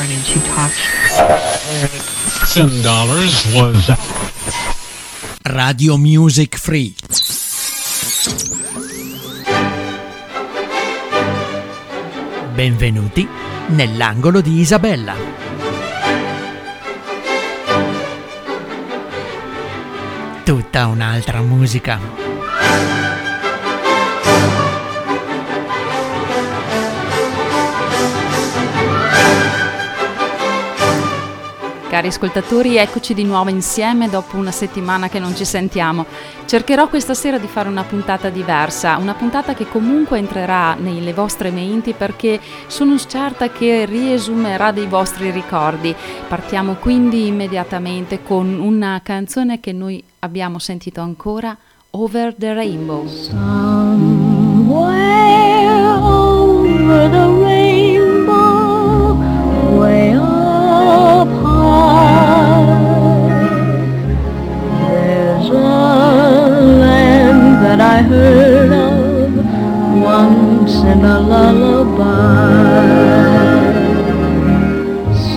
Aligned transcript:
and 0.00 0.10
then 0.10 0.22
she 0.22 0.40
talks. 0.50 0.80
Ten 2.52 2.82
dollars 2.82 3.34
was 3.54 3.90
Radio 5.44 5.96
Music 5.96 6.56
Free. 6.56 6.94
Benvenuti 12.54 13.26
nell'angolo 13.68 14.40
di 14.40 14.60
Isabella. 14.60 15.14
Tutta 20.44 20.86
un'altra 20.86 21.40
musica. 21.40 23.03
Cari 31.94 32.08
ascoltatori, 32.08 32.76
eccoci 32.76 33.14
di 33.14 33.22
nuovo 33.22 33.50
insieme 33.50 34.10
dopo 34.10 34.36
una 34.36 34.50
settimana 34.50 35.08
che 35.08 35.20
non 35.20 35.36
ci 35.36 35.44
sentiamo. 35.44 36.06
Cercherò 36.44 36.88
questa 36.88 37.14
sera 37.14 37.38
di 37.38 37.46
fare 37.46 37.68
una 37.68 37.84
puntata 37.84 38.30
diversa, 38.30 38.96
una 38.96 39.14
puntata 39.14 39.54
che 39.54 39.68
comunque 39.68 40.18
entrerà 40.18 40.74
nelle 40.74 41.12
vostre 41.12 41.52
menti 41.52 41.92
perché 41.92 42.40
sono 42.66 42.98
certa 42.98 43.48
che 43.48 43.84
riesumerà 43.84 44.72
dei 44.72 44.88
vostri 44.88 45.30
ricordi. 45.30 45.94
Partiamo 46.26 46.74
quindi 46.80 47.28
immediatamente 47.28 48.24
con 48.24 48.58
una 48.58 49.00
canzone 49.00 49.60
che 49.60 49.70
noi 49.70 50.02
abbiamo 50.18 50.58
sentito 50.58 51.00
ancora, 51.00 51.56
Over 51.90 52.34
the 52.36 52.54
Rainbow. 52.54 53.06
Somewhere 53.06 53.44
over 56.02 57.08
the 57.08 57.33
I 67.96 68.02
heard 68.02 68.72
of 68.72 69.32
once 70.02 70.74
in 70.92 71.04
a 71.04 71.20
lullaby. 71.20 72.04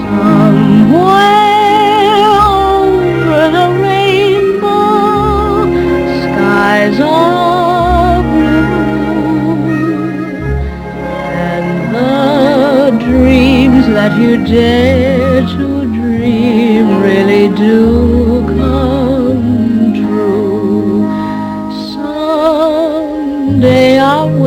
Somewhere 0.07 1.35
over 2.49 3.43
the 3.57 3.67
rainbow, 3.85 5.69
skies 6.23 6.97
are 6.99 8.23
blue, 8.23 9.61
and 11.51 11.67
the 11.93 13.05
dreams 13.05 13.85
that 13.97 14.13
you 14.19 14.31
dare 14.43 15.06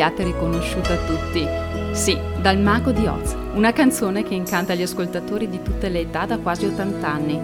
l'abbiate 0.00 0.24
riconosciuta 0.24 0.96
tutti. 0.96 1.46
Sì, 1.92 2.18
dal 2.40 2.58
Mago 2.58 2.90
di 2.90 3.06
Oz, 3.06 3.36
una 3.52 3.72
canzone 3.72 4.22
che 4.22 4.34
incanta 4.34 4.74
gli 4.74 4.80
ascoltatori 4.80 5.46
di 5.46 5.60
tutte 5.62 5.90
le 5.90 6.00
età 6.00 6.24
da 6.24 6.38
quasi 6.38 6.64
80 6.64 7.06
anni. 7.06 7.38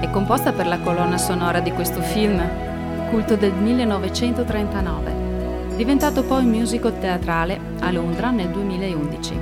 È 0.00 0.08
composta 0.10 0.52
per 0.52 0.66
la 0.66 0.78
colonna 0.78 1.18
sonora 1.18 1.60
di 1.60 1.72
questo 1.72 2.00
film, 2.00 2.42
culto 3.10 3.36
del 3.36 3.52
1939, 3.52 5.76
diventato 5.76 6.24
poi 6.24 6.46
musical 6.46 6.98
teatrale 6.98 7.60
a 7.80 7.90
Londra 7.90 8.30
nel 8.30 8.48
2011. 8.48 9.34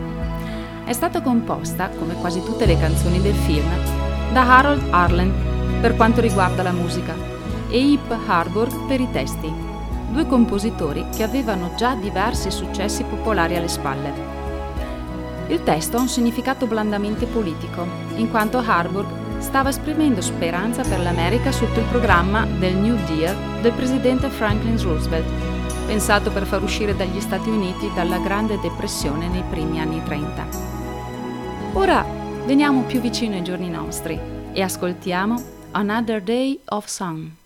È 0.84 0.92
stata 0.92 1.22
composta, 1.22 1.90
come 1.90 2.14
quasi 2.14 2.42
tutte 2.42 2.66
le 2.66 2.76
canzoni 2.76 3.20
del 3.20 3.34
film, 3.34 3.70
da 4.32 4.58
Harold 4.58 4.82
Arlen 4.90 5.32
per 5.80 5.94
quanto 5.94 6.20
riguarda 6.20 6.64
la 6.64 6.72
musica 6.72 7.14
e 7.68 7.78
Ip 7.78 8.18
Harburg 8.26 8.86
per 8.86 9.00
i 9.00 9.08
testi, 9.12 9.71
due 10.12 10.26
compositori 10.26 11.06
che 11.14 11.22
avevano 11.22 11.72
già 11.74 11.94
diversi 11.94 12.50
successi 12.50 13.02
popolari 13.02 13.56
alle 13.56 13.68
spalle. 13.68 14.12
Il 15.48 15.62
testo 15.62 15.96
ha 15.96 16.00
un 16.00 16.08
significato 16.08 16.66
blandamente 16.66 17.26
politico, 17.26 17.86
in 18.16 18.30
quanto 18.30 18.58
Harburg 18.58 19.40
stava 19.40 19.70
esprimendo 19.70 20.20
speranza 20.20 20.82
per 20.82 21.00
l'America 21.00 21.50
sotto 21.50 21.80
il 21.80 21.86
programma 21.86 22.46
del 22.46 22.76
New 22.76 22.96
Deal 23.06 23.60
del 23.60 23.72
presidente 23.72 24.28
Franklin 24.28 24.80
Roosevelt, 24.80 25.28
pensato 25.86 26.30
per 26.30 26.46
far 26.46 26.62
uscire 26.62 26.94
dagli 26.94 27.20
Stati 27.20 27.48
Uniti 27.48 27.90
dalla 27.94 28.18
Grande 28.18 28.60
Depressione 28.60 29.28
nei 29.28 29.42
primi 29.50 29.80
anni 29.80 30.02
30. 30.04 30.46
Ora 31.72 32.04
veniamo 32.44 32.82
più 32.82 33.00
vicino 33.00 33.34
ai 33.34 33.42
giorni 33.42 33.68
nostri 33.68 34.18
e 34.52 34.62
ascoltiamo 34.62 35.42
Another 35.72 36.22
Day 36.22 36.60
of 36.66 36.86
Sun. 36.86 37.36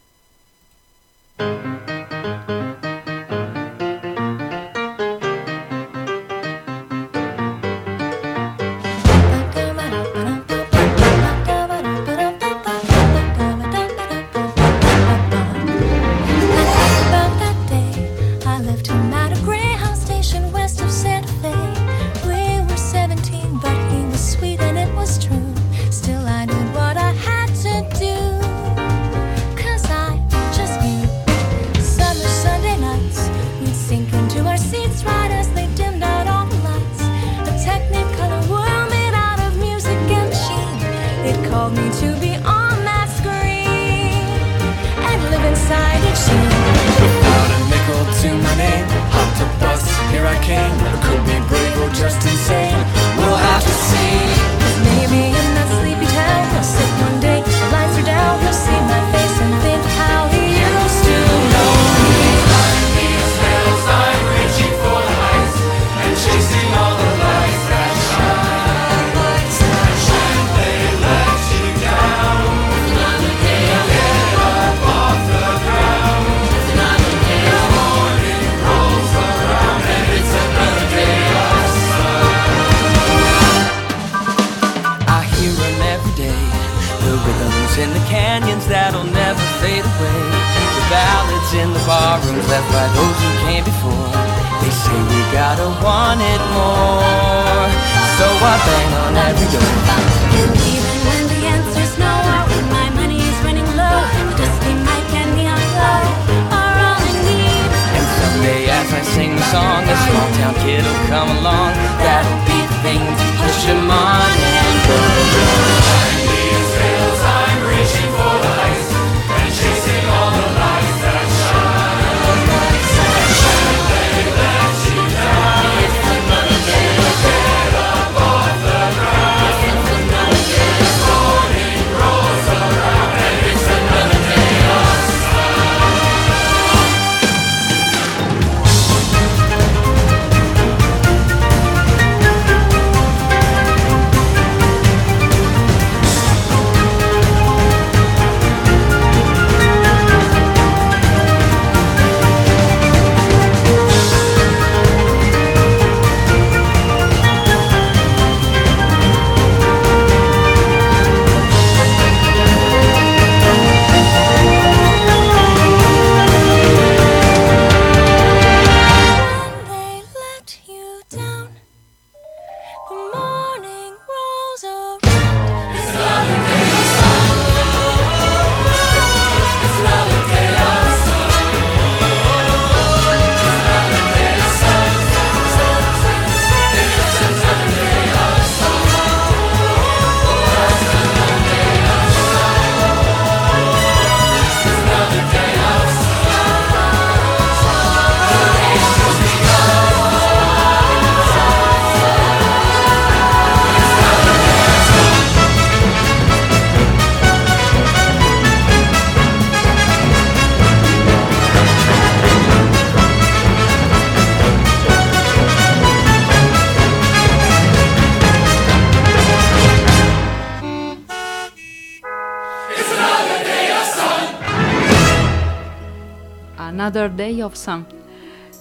Of 227.46 227.54
Sun. 227.54 227.84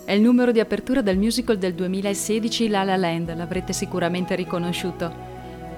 È 0.05 0.11
il 0.11 0.21
numero 0.21 0.51
di 0.51 0.59
apertura 0.59 1.01
del 1.01 1.17
musical 1.17 1.57
del 1.57 1.73
2016 1.73 2.69
La 2.69 2.83
La 2.83 2.95
Land, 2.95 3.35
l'avrete 3.35 3.73
sicuramente 3.73 4.35
riconosciuto. 4.35 5.33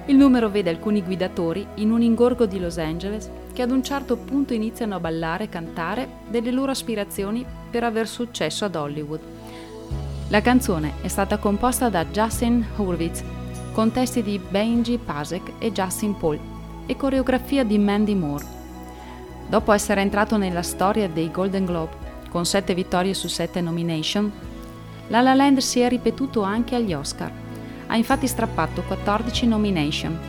Il 0.06 0.16
numero 0.16 0.50
vede 0.50 0.70
alcuni 0.70 1.02
guidatori 1.02 1.66
in 1.76 1.92
un 1.92 2.02
ingorgo 2.02 2.46
di 2.46 2.60
Los 2.60 2.78
Angeles 2.78 3.30
che 3.54 3.62
ad 3.62 3.72
un 3.72 3.84
certo 3.84 4.16
punto 4.18 4.54
iniziano 4.54 4.96
a 4.96 5.00
ballare 5.00 5.46
e 5.46 5.50
cantare 5.50 6.08
delle 6.30 6.52
loro 6.52 6.72
aspirazioni 6.72 7.46
per 7.70 7.84
aver 7.84 8.08
successo 8.08 8.66
ad 8.66 8.76
Hollywood. 8.76 9.20
La 10.30 10.42
canzone 10.42 10.94
è 11.02 11.08
stata 11.08 11.38
composta 11.38 11.90
da 11.90 12.06
Justin 12.06 12.66
Hurwitz, 12.76 13.24
con 13.74 13.92
testi 13.92 14.22
di 14.22 14.40
Benji 14.40 14.98
Pasek 14.98 15.54
e 15.60 15.72
Justin 15.72 16.18
Paul 16.18 16.40
e 16.86 16.96
coreografia 16.96 17.64
di 17.64 17.78
Mandy 17.78 18.14
Moore. 18.14 18.46
Dopo 19.50 19.72
essere 19.72 20.02
entrato 20.02 20.36
nella 20.36 20.64
storia 20.64 21.08
dei 21.08 21.32
Golden 21.32 21.66
Globe, 21.66 22.07
con 22.30 22.46
7 22.46 22.74
vittorie 22.74 23.14
su 23.14 23.28
7 23.28 23.62
nomination, 23.62 24.32
La 25.08 25.22
La 25.22 25.34
Land 25.34 25.60
si 25.60 25.80
è 25.80 25.90
ripetuto 25.90 26.42
anche 26.42 26.76
agli 26.76 26.94
Oscar. 26.94 27.32
Ha 27.88 27.96
infatti 27.96 28.28
strappato 28.28 28.84
14 28.84 29.48
nomination, 29.48 30.20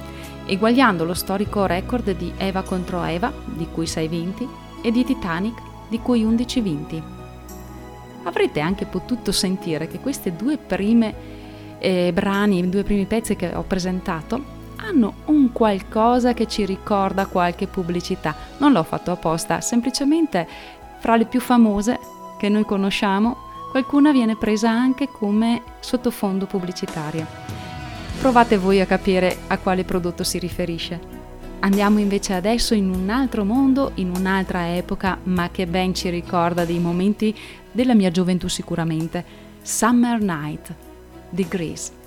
eguagliando 0.46 1.04
lo 1.04 1.14
storico 1.14 1.66
record 1.66 2.10
di 2.12 2.32
Eva 2.36 2.62
contro 2.62 3.02
Eva, 3.04 3.32
di 3.44 3.66
cui 3.72 3.86
6 3.86 4.08
vinti, 4.08 4.48
e 4.82 4.90
di 4.90 5.04
Titanic, 5.04 5.60
di 5.88 6.00
cui 6.00 6.22
11 6.22 6.60
vinti. 6.60 7.02
Avrete 8.24 8.60
anche 8.60 8.84
potuto 8.84 9.32
sentire 9.32 9.88
che 9.88 9.98
queste 9.98 10.36
due 10.36 10.58
prime 10.58 11.14
eh, 11.78 12.12
brani, 12.12 12.58
i 12.58 12.68
due 12.68 12.82
primi 12.82 13.06
pezzi 13.06 13.36
che 13.36 13.54
ho 13.54 13.62
presentato, 13.62 14.56
hanno 14.76 15.14
un 15.26 15.52
qualcosa 15.52 16.34
che 16.34 16.46
ci 16.46 16.64
ricorda 16.64 17.26
qualche 17.26 17.66
pubblicità. 17.66 18.34
Non 18.58 18.72
l'ho 18.72 18.82
fatto 18.82 19.10
apposta, 19.10 19.60
semplicemente 19.60 20.46
fra 20.98 21.16
le 21.16 21.26
più 21.26 21.40
famose 21.40 21.98
che 22.38 22.48
noi 22.48 22.64
conosciamo, 22.64 23.36
qualcuna 23.70 24.12
viene 24.12 24.36
presa 24.36 24.70
anche 24.70 25.08
come 25.08 25.62
sottofondo 25.80 26.46
pubblicitario. 26.46 27.26
Provate 28.20 28.56
voi 28.56 28.80
a 28.80 28.86
capire 28.86 29.36
a 29.46 29.58
quale 29.58 29.84
prodotto 29.84 30.24
si 30.24 30.38
riferisce. 30.38 31.16
Andiamo 31.60 31.98
invece 31.98 32.34
adesso 32.34 32.74
in 32.74 32.88
un 32.88 33.10
altro 33.10 33.44
mondo, 33.44 33.92
in 33.94 34.12
un'altra 34.16 34.74
epoca, 34.74 35.18
ma 35.24 35.50
che 35.50 35.66
ben 35.66 35.94
ci 35.94 36.08
ricorda 36.08 36.64
dei 36.64 36.78
momenti 36.78 37.36
della 37.70 37.94
mia 37.94 38.10
gioventù 38.10 38.48
sicuramente. 38.48 39.24
Summer 39.62 40.20
Night 40.20 40.74
di 41.28 41.46
Grease. 41.48 41.97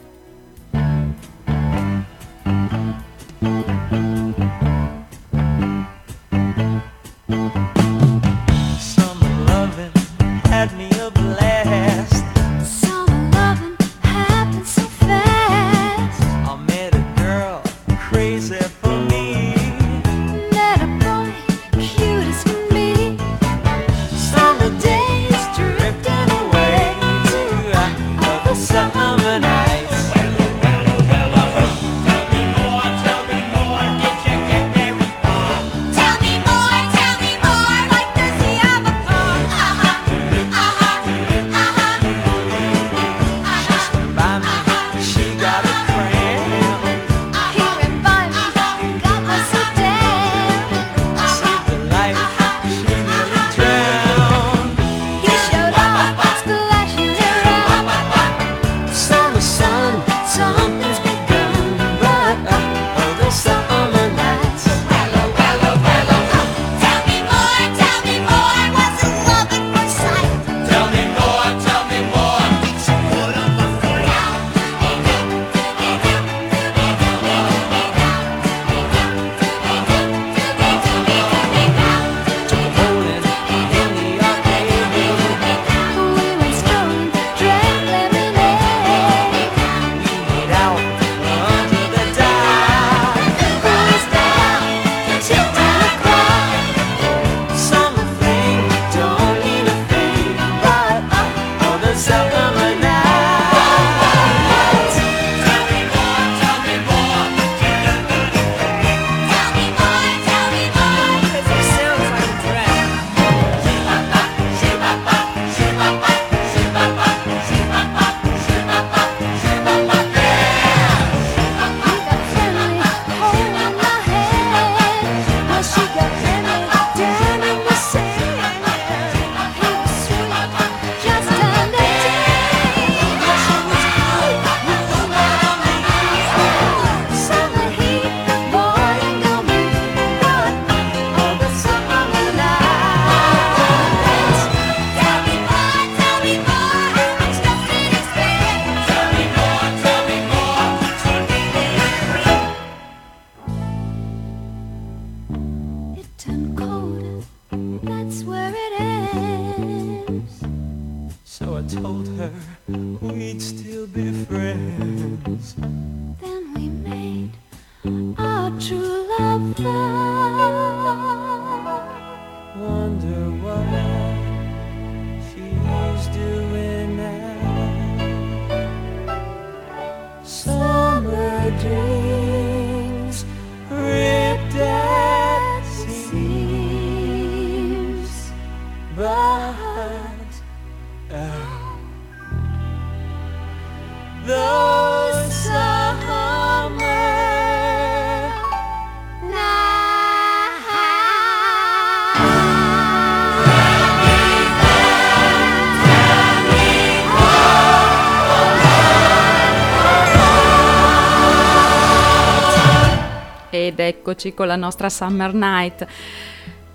Eccoci 214.12 214.34
con 214.34 214.48
la 214.48 214.58
nostra 214.58 214.90
Summer 214.90 215.34
Night. 215.34 215.88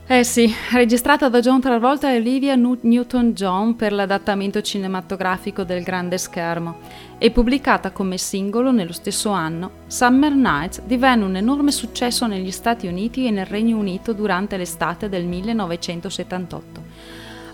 Eh 0.09 0.25
sì, 0.25 0.53
registrata 0.73 1.29
da 1.29 1.41
John 1.41 1.61
Travolta 1.61 2.11
e 2.11 2.17
Olivia 2.17 2.55
Newton-John 2.55 3.77
per 3.77 3.93
l'adattamento 3.93 4.63
cinematografico 4.63 5.65
del 5.65 5.83
grande 5.83 6.17
schermo 6.17 6.79
e 7.19 7.31
pubblicata 7.31 7.91
come 7.91 8.17
singolo 8.17 8.71
nello 8.71 8.93
stesso 8.93 9.31
anno, 9.31 9.71
Summer 9.89 10.33
Nights 10.33 10.81
divenne 10.83 11.25
un 11.25 11.37
enorme 11.37 11.73
successo 11.73 12.27
negli 12.27 12.53
Stati 12.53 12.87
Uniti 12.87 13.27
e 13.27 13.31
nel 13.31 13.47
Regno 13.47 13.77
Unito 13.77 14.13
durante 14.13 14.57
l'estate 14.57 15.09
del 15.09 15.27
1978. 15.27 16.83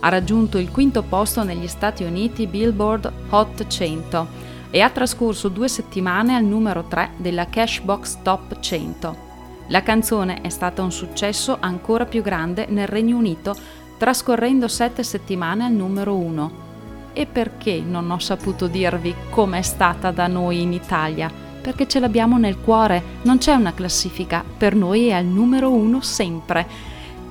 Ha 0.01 0.09
raggiunto 0.09 0.59
il 0.59 0.71
quinto 0.71 1.03
posto 1.03 1.43
negli 1.43 1.69
Stati 1.69 2.05
Uniti 2.05 2.47
Billboard 2.47 3.11
Hot 3.31 3.67
100 3.67 4.51
e 4.71 4.81
ha 4.81 4.91
trascorso 4.91 5.49
due 5.49 5.69
settimane 5.69 6.37
al 6.37 6.45
numero 6.45 6.85
3 6.85 7.13
della 7.17 7.47
Cashbox 7.47 8.19
Top 8.23 8.61
100. 8.61 9.32
La 9.69 9.83
canzone 9.83 10.41
è 10.43 10.49
stata 10.49 10.83
un 10.83 10.93
successo 10.93 11.57
ancora 11.59 12.05
più 12.05 12.23
grande 12.23 12.67
nel 12.69 12.87
Regno 12.87 13.17
Unito, 13.17 13.55
trascorrendo 13.97 14.69
sette 14.69 15.03
settimane 15.03 15.65
al 15.65 15.73
numero 15.73 16.17
1. 16.17 16.71
E 17.13 17.27
perché 17.27 17.81
non 17.81 18.11
ho 18.11 18.19
saputo 18.19 18.67
dirvi 18.67 19.15
com'è 19.31 19.63
stata 19.63 20.11
da 20.11 20.27
noi 20.27 20.63
in 20.63 20.73
Italia? 20.73 21.31
Perché 21.61 21.87
ce 21.87 22.01
l'abbiamo 22.01 22.39
nel 22.39 22.59
cuore, 22.59 23.03
non 23.23 23.39
c'è 23.39 23.53
una 23.53 23.73
classifica, 23.73 24.45
per 24.57 24.75
noi 24.75 25.07
è 25.07 25.13
al 25.13 25.27
numero 25.27 25.71
1 25.71 26.01
sempre. 26.01 26.67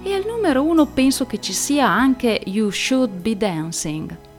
E 0.04 0.14
al 0.14 0.24
numero 0.26 0.64
1 0.64 0.86
penso 0.88 1.26
che 1.26 1.40
ci 1.42 1.54
sia 1.54 1.88
anche 1.88 2.42
You 2.46 2.70
Should 2.70 3.12
Be 3.20 3.36
Dancing. 3.36 4.31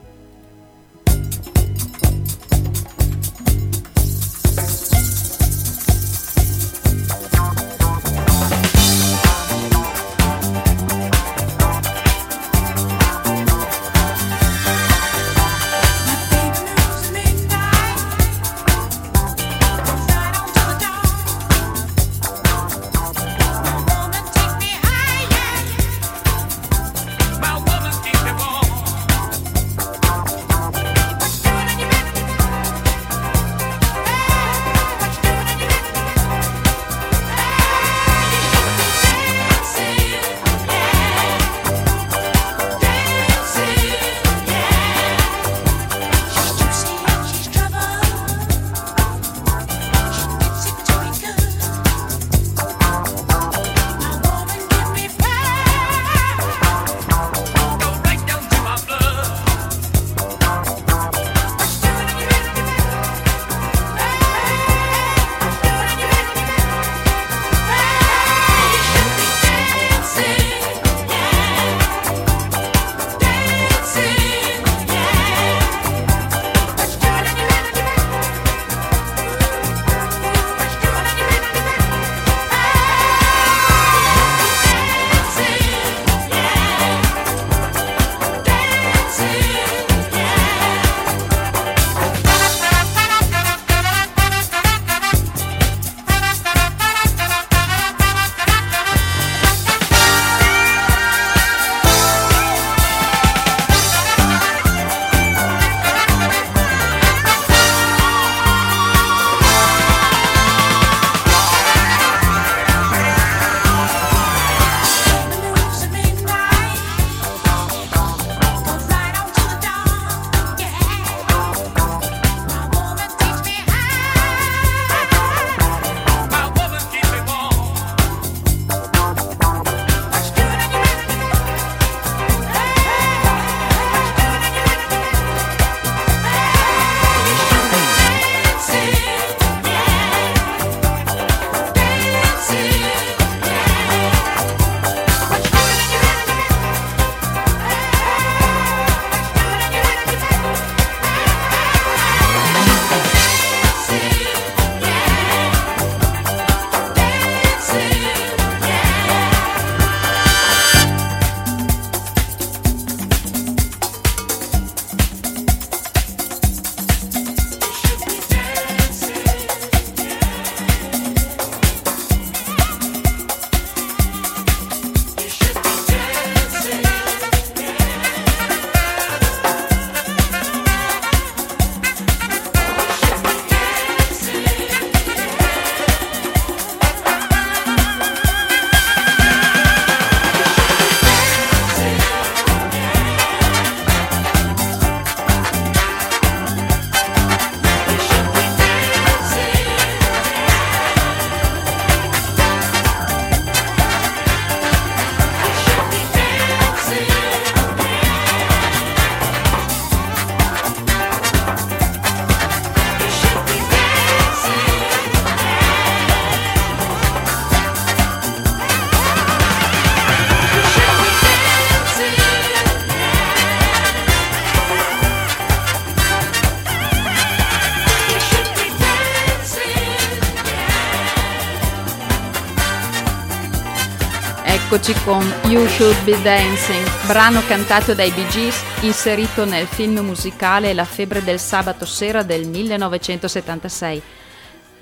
Eccoci 234.85 235.05
con 235.05 235.23
You 235.49 235.65
Should 235.65 236.03
Be 236.03 236.21
Dancing, 236.21 237.07
brano 237.07 237.39
cantato 237.47 237.93
dai 237.93 238.11
Bee 238.11 238.27
Gees, 238.27 238.61
inserito 238.81 239.45
nel 239.45 239.65
film 239.65 239.99
musicale 239.99 240.73
La 240.73 240.83
febbre 240.83 241.23
del 241.23 241.39
sabato 241.39 241.85
sera 241.85 242.21
del 242.21 242.45
1976. 242.45 244.01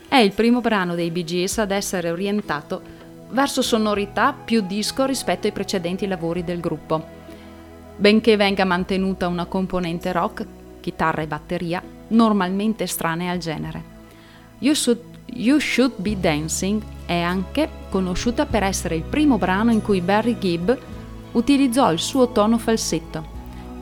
È 0.08 0.16
il 0.16 0.32
primo 0.32 0.60
brano 0.60 0.96
dei 0.96 1.12
Bee 1.12 1.24
Gees 1.24 1.60
ad 1.60 1.70
essere 1.70 2.10
orientato 2.10 2.82
verso 3.30 3.62
sonorità 3.62 4.34
più 4.34 4.62
disco 4.66 5.06
rispetto 5.06 5.46
ai 5.46 5.54
precedenti 5.54 6.08
lavori 6.08 6.44
del 6.44 6.60
gruppo. 6.60 7.06
Benché 7.96 8.36
venga 8.38 8.66
mantenuta 8.66 9.28
una 9.28 9.46
componente 9.46 10.12
rock, 10.12 10.44
chitarra 10.80 11.22
e 11.22 11.28
batteria, 11.28 11.80
normalmente 12.08 12.86
estranea 12.86 13.32
al 13.32 13.38
genere. 13.38 13.84
You 14.58 14.74
Should, 14.74 15.00
you 15.28 15.60
Should 15.60 15.94
Be 15.98 16.20
Dancing 16.20 16.82
è 17.12 17.20
anche 17.20 17.70
conosciuta 17.90 18.46
per 18.46 18.64
essere 18.64 18.96
il 18.96 19.04
primo 19.04 19.38
brano 19.38 19.74
in 19.74 19.82
cui 19.82 20.00
Barry 20.00 20.38
Gibb 20.38 20.72
utilizzò 21.34 21.92
il 21.92 22.00
suo 22.00 22.32
tono 22.32 22.58
falsetto, 22.58 23.26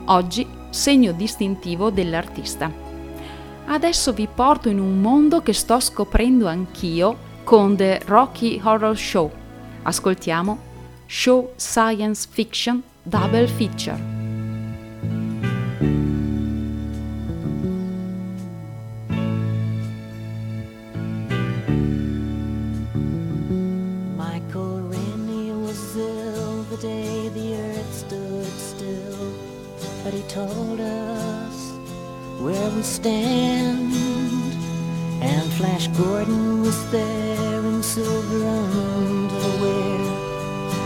oggi 0.06 0.48
segno 0.72 1.12
distintivo 1.12 1.92
dell'artista. 1.92 2.72
Adesso 3.68 4.13
vi 4.13 4.28
porto 4.34 4.68
in 4.70 4.80
un 4.80 5.00
mondo 5.00 5.44
che 5.44 5.54
sto 5.54 5.80
scoprendo 5.80 6.48
anch'io 6.48 7.28
con 7.44 7.76
The 7.76 8.02
Rocky 8.06 8.60
Horror 8.63 8.98
Show. 8.98 9.32
Ascoltiamo 9.84 10.58
Show 11.06 11.52
Science 11.56 12.28
Fiction 12.32 12.82
Double 13.04 13.48
Feature. 13.48 14.19
Told 30.30 30.80
us 30.80 31.72
where 32.38 32.70
we 32.70 32.84
stand. 32.84 33.92
And 35.22 35.52
Flash 35.54 35.88
Gordon 35.88 36.62
was 36.62 36.92
there 36.92 37.60
in 37.65 37.82
silver 37.82 38.48
underwear. 38.48 40.00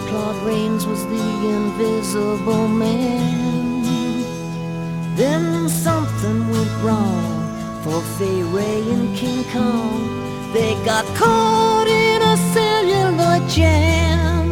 Claude 0.07 0.41
Rains 0.47 0.87
was 0.87 1.03
the 1.07 1.27
invisible 1.57 2.69
man. 2.69 3.83
Then 5.17 5.67
something 5.67 6.49
went 6.49 6.71
wrong 6.81 7.81
for 7.83 8.01
Fay 8.17 8.43
Ray 8.43 8.81
and 8.91 9.15
King 9.15 9.43
Kong. 9.51 10.53
They 10.53 10.73
got 10.85 11.05
caught 11.17 11.87
in 11.87 12.21
a 12.21 12.37
cellular 12.53 13.45
jam. 13.49 14.42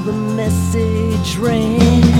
The 0.00 0.12
message 0.12 1.38
ran. 1.38 2.15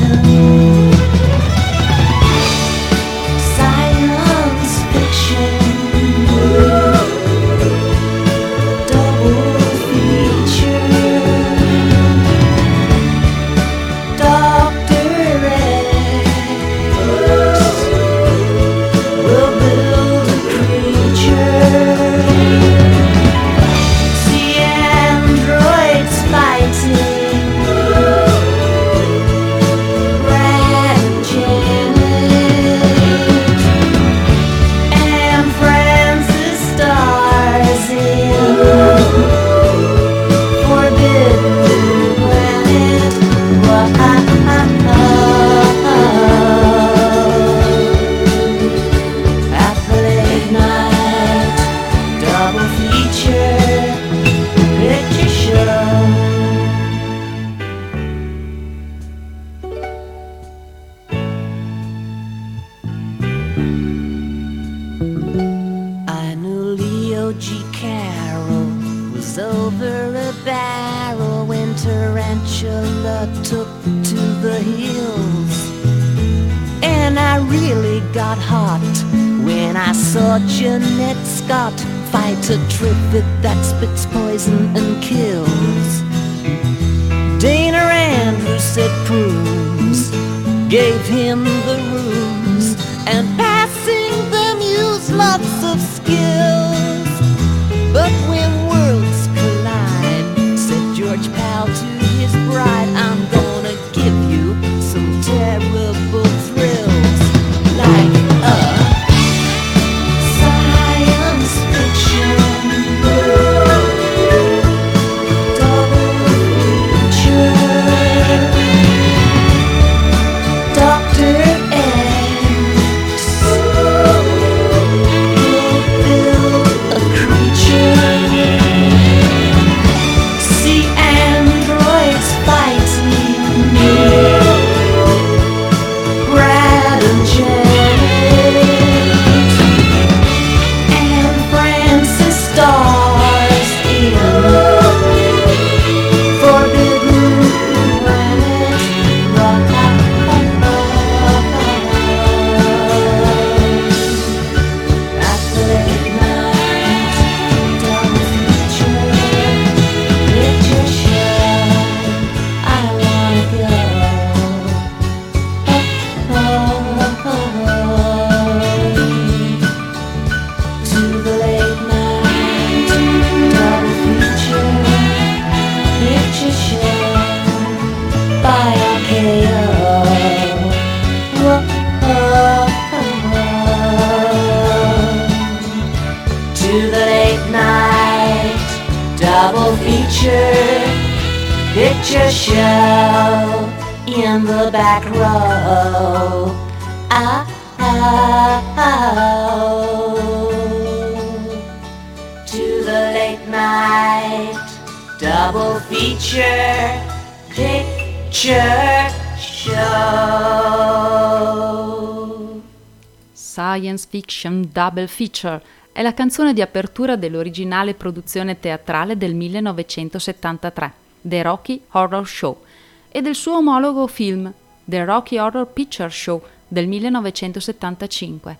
Double 214.87 215.09
Feature 215.09 215.61
è 215.90 216.03
la 216.03 216.14
canzone 216.14 216.53
di 216.53 216.61
apertura 216.61 217.16
dell'originale 217.16 217.94
produzione 217.94 218.61
teatrale 218.61 219.16
del 219.16 219.35
1973, 219.35 220.92
The 221.22 221.42
Rocky 221.42 221.81
Horror 221.90 222.29
Show, 222.29 222.62
e 223.09 223.20
del 223.20 223.35
suo 223.35 223.57
omologo 223.57 224.07
film, 224.07 224.53
The 224.85 225.05
Rocky 225.05 225.38
Horror 225.38 225.66
Picture 225.66 226.11
Show 226.11 226.40
del 226.68 226.87
1975. 226.87 228.59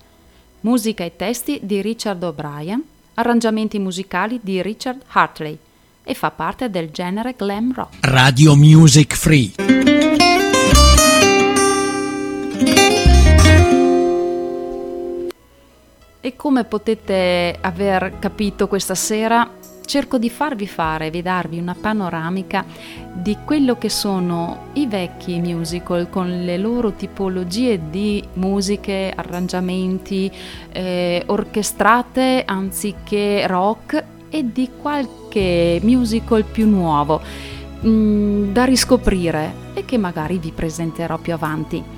Musica 0.61 1.05
e 1.05 1.15
testi 1.15 1.61
di 1.62 1.81
Richard 1.81 2.23
O'Brien, 2.23 2.83
arrangiamenti 3.15 3.79
musicali 3.79 4.41
di 4.43 4.61
Richard 4.62 5.03
Hartley 5.09 5.57
e 6.03 6.15
fa 6.15 6.31
parte 6.31 6.71
del 6.71 6.91
genere 6.91 7.35
glam 7.37 7.73
rock. 7.73 7.99
Radio 8.01 8.57
Music 8.57 9.15
Free. 9.15 9.96
E 16.27 16.35
come 16.35 16.65
potete 16.65 17.57
aver 17.61 18.19
capito 18.19 18.67
questa 18.67 18.97
sera, 18.97 19.49
cerco 19.85 20.19
di 20.19 20.29
farvi 20.29 20.67
fare, 20.67 21.09
di 21.09 21.23
darvi 21.23 21.57
una 21.57 21.77
panoramica 21.81 22.65
di 23.12 23.37
quello 23.45 23.79
che 23.79 23.89
sono 23.89 24.71
i 24.73 24.89
vecchi 24.89 25.39
musical 25.39 26.11
con 26.11 26.45
le 26.45 26.59
loro 26.59 26.91
tipologie 26.91 27.81
di 27.91 28.25
musiche, 28.33 29.12
arrangiamenti 29.15 30.29
eh, 30.73 31.23
orchestrate 31.27 32.43
anziché 32.45 33.47
rock 33.47 34.05
e 34.29 34.51
di 34.51 34.71
qualche 34.83 35.79
musical 35.85 36.43
più 36.43 36.67
nuovo 36.67 37.23
mm, 37.87 38.53
da 38.53 38.65
riscoprire 38.65 39.55
e 39.75 39.85
che 39.85 39.97
magari 39.97 40.39
vi 40.39 40.51
presenterò 40.51 41.19
più 41.19 41.35
avanti. 41.35 41.96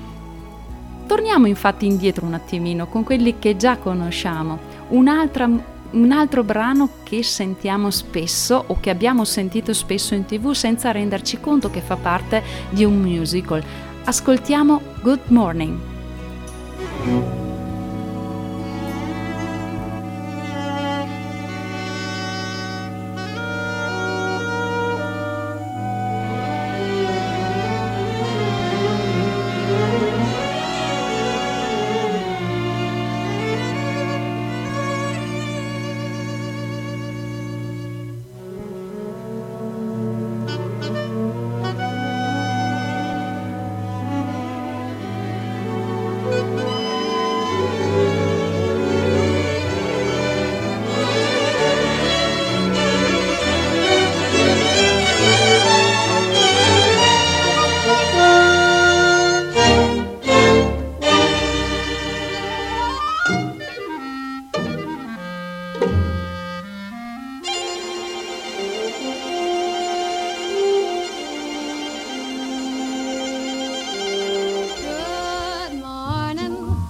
Torniamo 1.09 1.47
infatti 1.47 1.87
indietro 1.87 2.27
un 2.27 2.35
attimino 2.35 2.85
con 2.85 3.03
quelli 3.03 3.39
che 3.39 3.55
già 3.57 3.77
conosciamo, 3.77 4.59
Un'altra, 4.89 5.45
un 5.45 6.11
altro 6.11 6.43
brano 6.43 6.89
che 7.01 7.23
sentiamo 7.23 7.89
spesso 7.89 8.63
o 8.67 8.77
che 8.79 8.91
abbiamo 8.91 9.25
sentito 9.25 9.73
spesso 9.73 10.13
in 10.13 10.25
tv 10.25 10.51
senza 10.51 10.91
renderci 10.91 11.39
conto 11.39 11.71
che 11.71 11.81
fa 11.81 11.95
parte 11.95 12.43
di 12.69 12.83
un 12.83 13.01
musical. 13.01 13.63
Ascoltiamo 14.03 14.81
Good 15.01 15.21
Morning. 15.29 15.79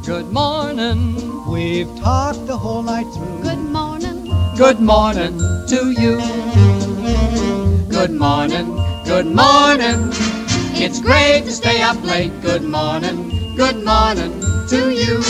Good 0.09 0.31
morning. 0.31 1.45
We've 1.47 1.95
talked 1.99 2.47
the 2.47 2.57
whole 2.57 2.81
night 2.81 3.05
through. 3.13 3.43
Good 3.43 3.59
morning. 3.59 4.25
Good 4.57 4.79
morning 4.79 5.37
to 5.67 5.91
you. 5.91 6.17
Good 7.89 8.09
morning. 8.09 8.75
Good 9.05 9.27
morning. 9.27 10.09
It's 10.73 10.99
great 10.99 11.43
to 11.45 11.51
stay 11.51 11.83
up 11.83 12.03
late. 12.03 12.31
Good 12.41 12.63
morning. 12.63 13.55
Good 13.55 13.85
morning 13.85 14.31
to 14.69 14.89
you. 14.89 15.21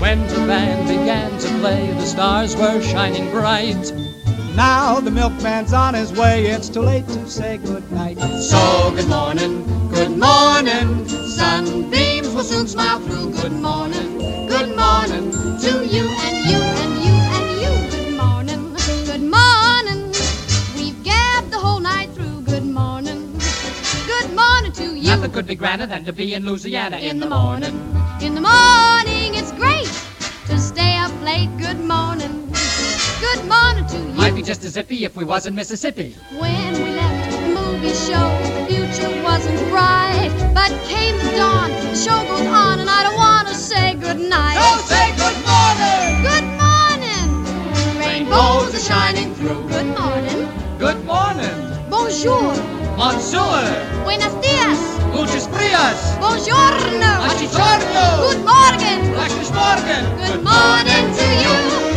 When 0.00 0.26
the 0.26 0.44
band 0.48 0.88
began 0.88 1.38
to 1.38 1.48
play, 1.60 1.86
the 1.92 2.04
stars 2.04 2.56
were 2.56 2.82
shining 2.82 3.30
bright. 3.30 3.92
Now 4.56 4.98
the 4.98 5.12
milkman's 5.12 5.72
on 5.72 5.94
his 5.94 6.12
way. 6.12 6.46
It's 6.46 6.68
too 6.68 6.82
late 6.82 7.06
to 7.06 7.30
say 7.30 7.58
good 7.58 7.92
night. 7.92 8.18
So 8.18 8.92
good 8.96 9.08
morning, 9.08 9.62
good 9.88 10.18
morning. 10.18 11.21
Sunbeams 11.42 12.28
will 12.34 12.44
soon 12.44 12.68
smile 12.68 13.00
through. 13.00 13.32
Good 13.32 13.52
morning, 13.52 14.18
good 14.46 14.76
morning 14.76 15.32
to 15.64 15.72
you. 15.94 16.04
And 16.26 16.36
you 16.50 16.60
and 16.82 16.94
you 17.04 17.14
and 17.36 17.48
you. 17.62 17.72
Good 17.94 18.16
morning. 18.16 18.62
Good 19.10 19.26
morning. 19.38 20.00
We've 20.76 21.02
gabbed 21.02 21.50
the 21.50 21.58
whole 21.58 21.80
night 21.80 22.10
through. 22.14 22.42
Good 22.42 22.64
morning. 22.64 23.20
Good 24.06 24.30
morning 24.36 24.72
to 24.80 24.86
you. 24.96 25.08
Nothing 25.08 25.32
could 25.32 25.46
be 25.48 25.56
grander 25.56 25.86
than 25.86 26.04
to 26.04 26.12
be 26.12 26.32
in 26.34 26.46
Louisiana 26.46 26.98
in 26.98 27.18
the 27.18 27.28
morning. 27.28 27.74
In 28.20 28.36
the 28.36 28.44
morning, 28.52 29.34
it's 29.34 29.50
great 29.52 29.90
to 30.46 30.58
stay 30.60 30.96
up 30.96 31.12
late. 31.22 31.50
Good 31.58 31.80
morning. 31.80 32.34
Good 33.20 33.44
morning 33.54 33.86
to 33.88 33.98
you. 33.98 34.14
Might 34.14 34.36
be 34.36 34.42
just 34.42 34.62
as 34.64 34.76
iffy 34.76 35.00
if 35.02 35.16
we 35.16 35.24
was 35.24 35.46
in 35.46 35.56
Mississippi. 35.56 36.14
When 36.38 36.72
we 36.84 36.90
left 37.02 37.32
the 37.32 37.48
movie 37.48 37.94
show, 37.94 38.61
future 38.92 39.22
wasn't 39.22 39.58
bright. 39.70 40.30
But 40.54 40.70
came 40.84 41.16
the 41.18 41.36
dawn, 41.36 41.70
the 41.70 41.96
show 41.96 42.18
goes 42.26 42.46
on, 42.46 42.80
and 42.80 42.90
I 42.90 43.02
don't 43.04 43.16
want 43.16 43.48
to 43.48 43.54
say 43.54 43.94
goodnight. 43.94 44.56
So 44.56 44.68
say 44.92 45.10
good 45.16 45.38
morning. 45.48 46.22
Good 46.22 46.48
morning. 46.62 47.28
Rainbows 47.98 48.74
are 48.74 48.78
shining 48.78 49.34
through. 49.34 49.68
Good 49.68 49.90
morning. 49.98 50.48
Good 50.78 51.04
morning. 51.04 51.56
Bonjour. 51.88 52.54
Monsieur. 52.96 53.64
Buenos 54.04 54.34
dias. 54.40 54.80
Muchas 55.14 55.48
frias. 55.48 56.16
Buongiorno. 56.20 57.12
Buongiorno. 57.24 58.04
Good 58.28 58.44
morning. 58.44 59.00
Good 60.16 60.42
morning 60.44 61.04
to 61.16 61.26
you. 61.42 61.91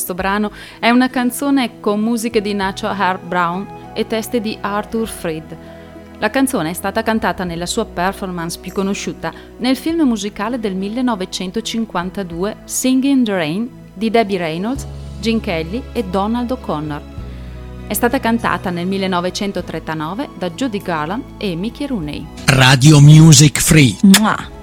Questo 0.00 0.14
brano 0.14 0.50
è 0.78 0.88
una 0.88 1.10
canzone 1.10 1.78
con 1.78 2.00
musiche 2.00 2.40
di 2.40 2.54
Nacho 2.54 2.88
Herb 2.88 3.22
Brown 3.22 3.66
e 3.92 4.06
teste 4.06 4.40
di 4.40 4.56
Arthur 4.58 5.06
Fried. 5.06 5.56
La 6.18 6.30
canzone 6.30 6.70
è 6.70 6.72
stata 6.72 7.02
cantata 7.02 7.44
nella 7.44 7.66
sua 7.66 7.84
performance 7.84 8.58
più 8.58 8.72
conosciuta 8.72 9.30
nel 9.58 9.76
film 9.76 10.08
musicale 10.08 10.58
del 10.58 10.74
1952 10.74 12.56
Singing 12.64 13.18
in 13.18 13.24
the 13.24 13.32
Rain 13.32 13.70
di 13.92 14.08
Debbie 14.10 14.38
Reynolds, 14.38 14.86
Gene 15.20 15.40
Kelly 15.40 15.82
e 15.92 16.02
Donald 16.04 16.50
O'Connor. 16.50 17.02
È 17.86 17.92
stata 17.92 18.18
cantata 18.20 18.70
nel 18.70 18.86
1939 18.86 20.28
da 20.38 20.48
Judy 20.50 20.80
Garland 20.80 21.24
e 21.36 21.54
Mickey 21.56 21.86
Rooney. 21.86 22.26
Radio 22.46 23.00
Music 23.02 23.60
Free. 23.60 23.98
Mua. 24.00 24.59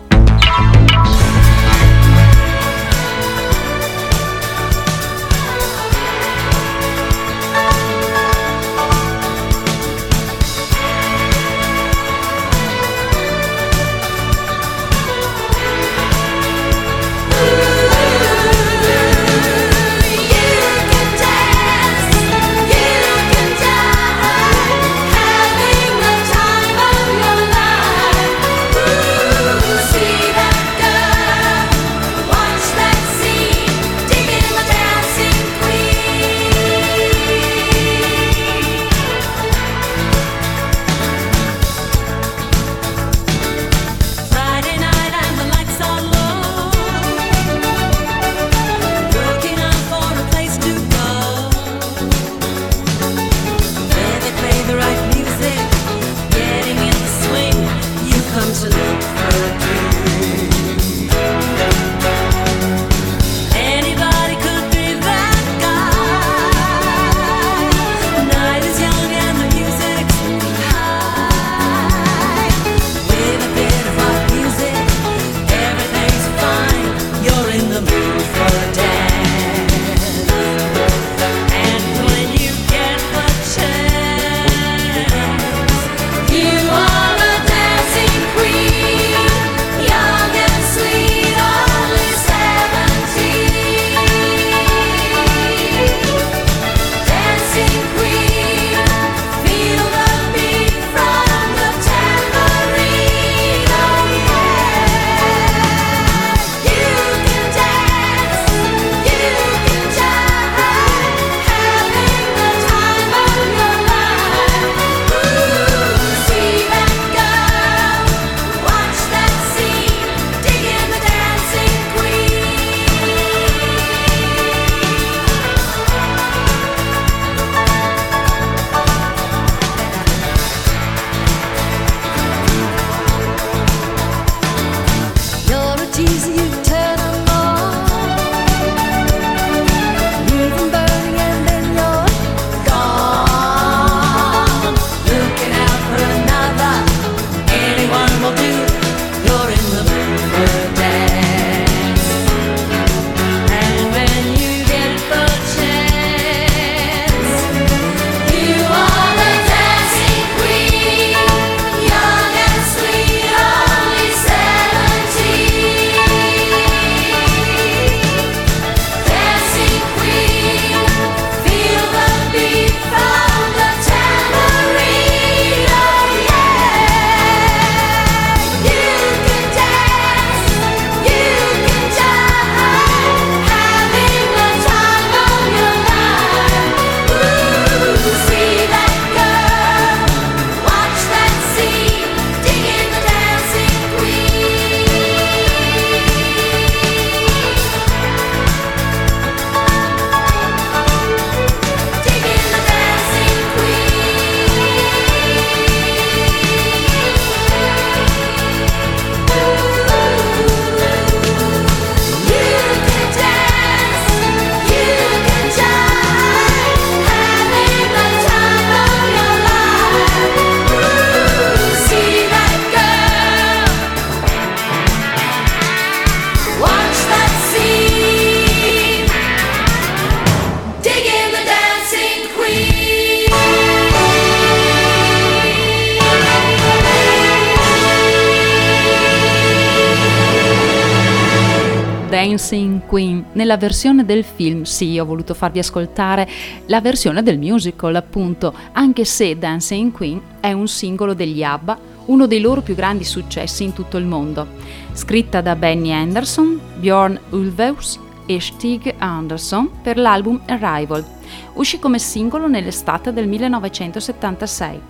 Nella 243.37 243.57
versione 243.57 244.03
del 244.03 244.23
film, 244.23 244.63
sì, 244.63 244.97
ho 244.97 245.05
voluto 245.05 245.35
farvi 245.35 245.59
ascoltare 245.59 246.27
la 246.65 246.81
versione 246.81 247.21
del 247.21 247.37
musical, 247.37 247.93
appunto, 247.93 248.51
anche 248.71 249.05
se 249.05 249.37
Dancing 249.37 249.91
Queen 249.91 250.19
è 250.39 250.53
un 250.53 250.67
singolo 250.67 251.13
degli 251.13 251.43
ABBA, 251.43 251.77
uno 252.05 252.25
dei 252.25 252.41
loro 252.41 252.61
più 252.61 252.73
grandi 252.73 253.03
successi 253.03 253.63
in 253.63 253.73
tutto 253.73 253.97
il 253.97 254.05
mondo. 254.05 254.47
Scritta 254.93 255.41
da 255.41 255.55
Benny 255.55 255.91
Anderson, 255.91 256.59
Bjorn 256.77 257.19
Ulvaeus 257.29 257.99
e 258.25 258.41
Stig 258.41 258.95
Anderson 258.97 259.69
per 259.83 259.99
l'album 259.99 260.41
Arrival. 260.47 261.05
Uscì 261.53 261.77
come 261.77 261.99
singolo 261.99 262.47
nell'estate 262.47 263.13
del 263.13 263.27
1976. 263.27 264.81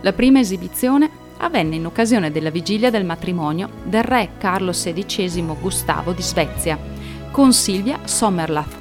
La 0.00 0.12
prima 0.12 0.40
esibizione 0.40 1.08
avvenne 1.36 1.76
in 1.76 1.86
occasione 1.86 2.32
della 2.32 2.50
vigilia 2.50 2.90
del 2.90 3.04
matrimonio 3.04 3.68
del 3.84 4.02
re 4.02 4.30
Carlo 4.38 4.72
XVI 4.72 5.54
Gustavo 5.60 6.10
di 6.10 6.22
Svezia 6.22 6.91
con 7.32 7.52
Silvia 7.54 8.00
Sommerlath. 8.04 8.80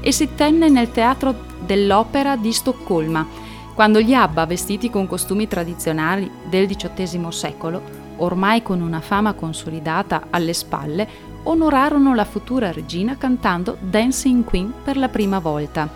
e 0.00 0.12
si 0.12 0.34
tenne 0.34 0.68
nel 0.68 0.90
teatro 0.90 1.34
dell'opera 1.60 2.36
di 2.36 2.52
Stoccolma, 2.52 3.26
quando 3.74 4.00
gli 4.00 4.12
Abba, 4.12 4.44
vestiti 4.44 4.90
con 4.90 5.06
costumi 5.06 5.48
tradizionali 5.48 6.30
del 6.48 6.66
XVIII 6.66 7.32
secolo, 7.32 7.82
ormai 8.16 8.62
con 8.62 8.80
una 8.80 9.00
fama 9.00 9.32
consolidata 9.32 10.26
alle 10.30 10.52
spalle, 10.52 11.08
onorarono 11.44 12.14
la 12.14 12.24
futura 12.24 12.70
regina 12.70 13.16
cantando 13.16 13.76
Dancing 13.80 14.44
Queen 14.44 14.72
per 14.82 14.96
la 14.96 15.08
prima 15.08 15.38
volta. 15.38 15.88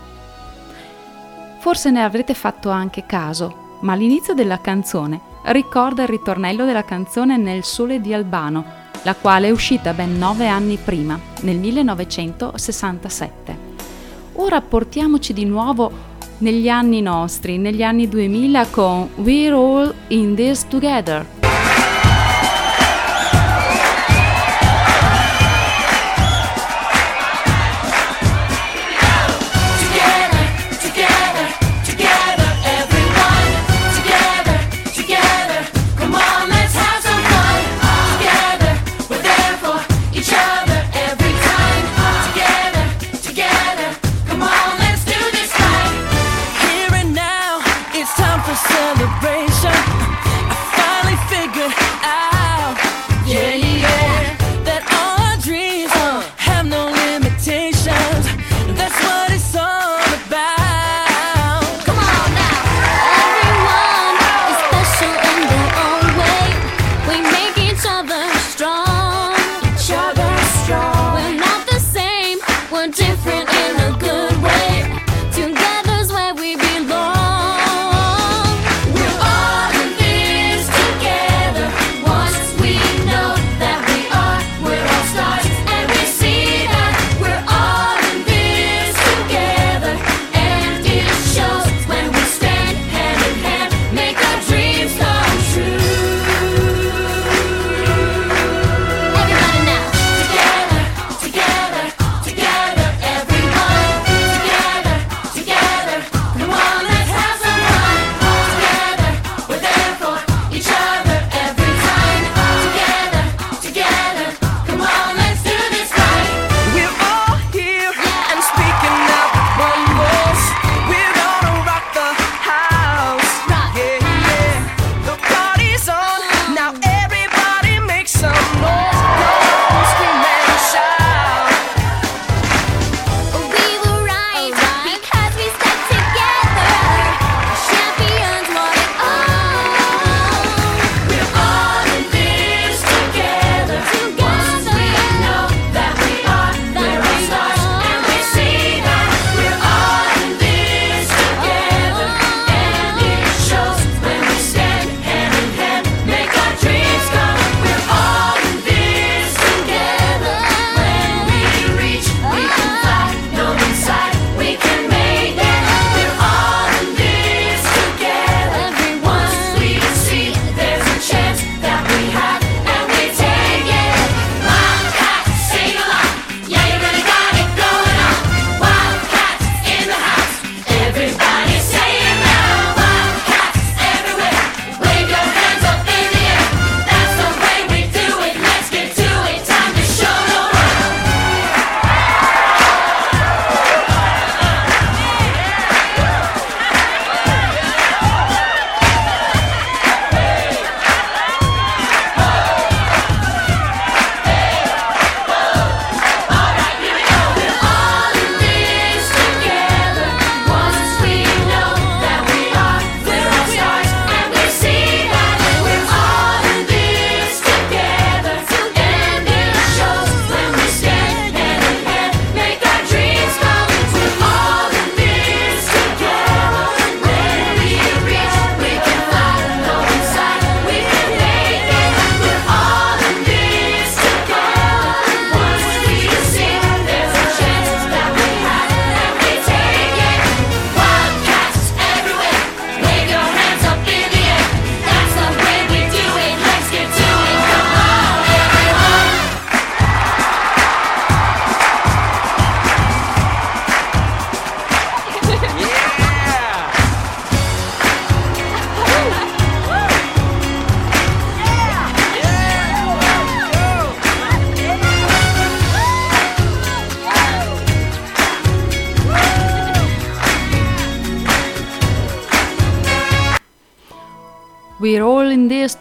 Forse 1.59 1.91
ne 1.91 2.03
avrete 2.03 2.35
fatto 2.35 2.71
anche 2.71 3.05
caso, 3.07 3.79
ma 3.81 3.93
all'inizio 3.93 4.35
della 4.35 4.61
canzone 4.61 5.21
ricorda 5.45 6.03
il 6.03 6.09
ritornello 6.09 6.65
della 6.65 6.85
canzone 6.85 7.37
Nel 7.37 7.63
sole 7.65 8.01
di 8.01 8.13
Albano, 8.13 8.65
la 9.03 9.15
quale 9.15 9.49
è 9.49 9.51
uscita 9.51 9.93
ben 9.93 10.19
nove 10.19 10.49
anni 10.49 10.79
prima, 10.83 11.19
nel 11.43 11.57
1967. 11.57 13.67
Ora 14.35 14.61
portiamoci 14.61 15.33
di 15.33 15.45
nuovo 15.45 15.91
negli 16.39 16.69
anni 16.69 17.01
nostri, 17.01 17.59
negli 17.59 17.83
anni 17.83 18.09
2000 18.09 18.67
con 18.67 19.09
We're 19.17 19.55
All 19.55 19.95
in 20.09 20.35
This 20.35 20.67
Together. 20.69 21.38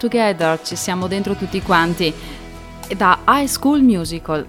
Together, 0.08 0.62
ci 0.64 0.76
siamo 0.76 1.08
dentro 1.08 1.36
tutti 1.36 1.62
quanti. 1.62 2.14
Da 2.95 3.20
High 3.28 3.47
School 3.47 3.82
Musical. 3.82 4.45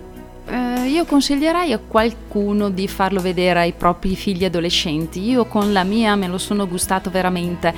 eh, 0.47 0.87
io 0.87 1.05
consiglierei 1.05 1.73
a 1.73 1.79
qualcuno 1.79 2.71
di 2.71 2.89
farlo 2.89 3.21
vedere 3.21 3.61
ai 3.61 3.73
propri 3.73 4.15
figli 4.15 4.45
adolescenti. 4.45 5.21
Io 5.29 5.45
con 5.47 5.73
la 5.73 5.83
mia 5.83 6.15
me 6.15 6.29
lo 6.29 6.39
sono 6.39 6.67
gustato 6.67 7.11
veramente. 7.11 7.75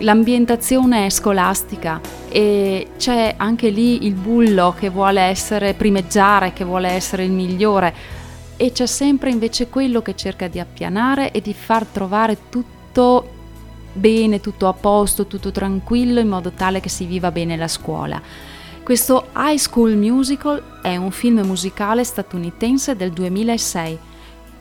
L'ambientazione 0.00 1.06
è 1.06 1.10
scolastica 1.10 2.00
e 2.28 2.88
c'è 2.98 3.34
anche 3.38 3.70
lì 3.70 4.04
il 4.04 4.12
bullo 4.12 4.74
che 4.78 4.90
vuole 4.90 5.22
essere 5.22 5.72
primeggiare, 5.72 6.52
che 6.52 6.64
vuole 6.64 6.90
essere 6.90 7.24
il 7.24 7.30
migliore 7.30 7.94
e 8.58 8.72
c'è 8.72 8.86
sempre 8.86 9.30
invece 9.30 9.68
quello 9.68 10.02
che 10.02 10.14
cerca 10.14 10.48
di 10.48 10.60
appianare 10.60 11.30
e 11.30 11.40
di 11.40 11.54
far 11.54 11.86
trovare 11.86 12.36
tutto 12.50 13.35
bene, 13.96 14.40
tutto 14.40 14.68
a 14.68 14.72
posto, 14.72 15.26
tutto 15.26 15.50
tranquillo 15.50 16.20
in 16.20 16.28
modo 16.28 16.50
tale 16.50 16.80
che 16.80 16.88
si 16.88 17.06
viva 17.06 17.30
bene 17.30 17.56
la 17.56 17.68
scuola. 17.68 18.20
Questo 18.82 19.30
High 19.34 19.58
School 19.58 19.96
Musical 19.96 20.80
è 20.80 20.96
un 20.96 21.10
film 21.10 21.40
musicale 21.40 22.04
statunitense 22.04 22.94
del 22.94 23.10
2006, 23.10 23.98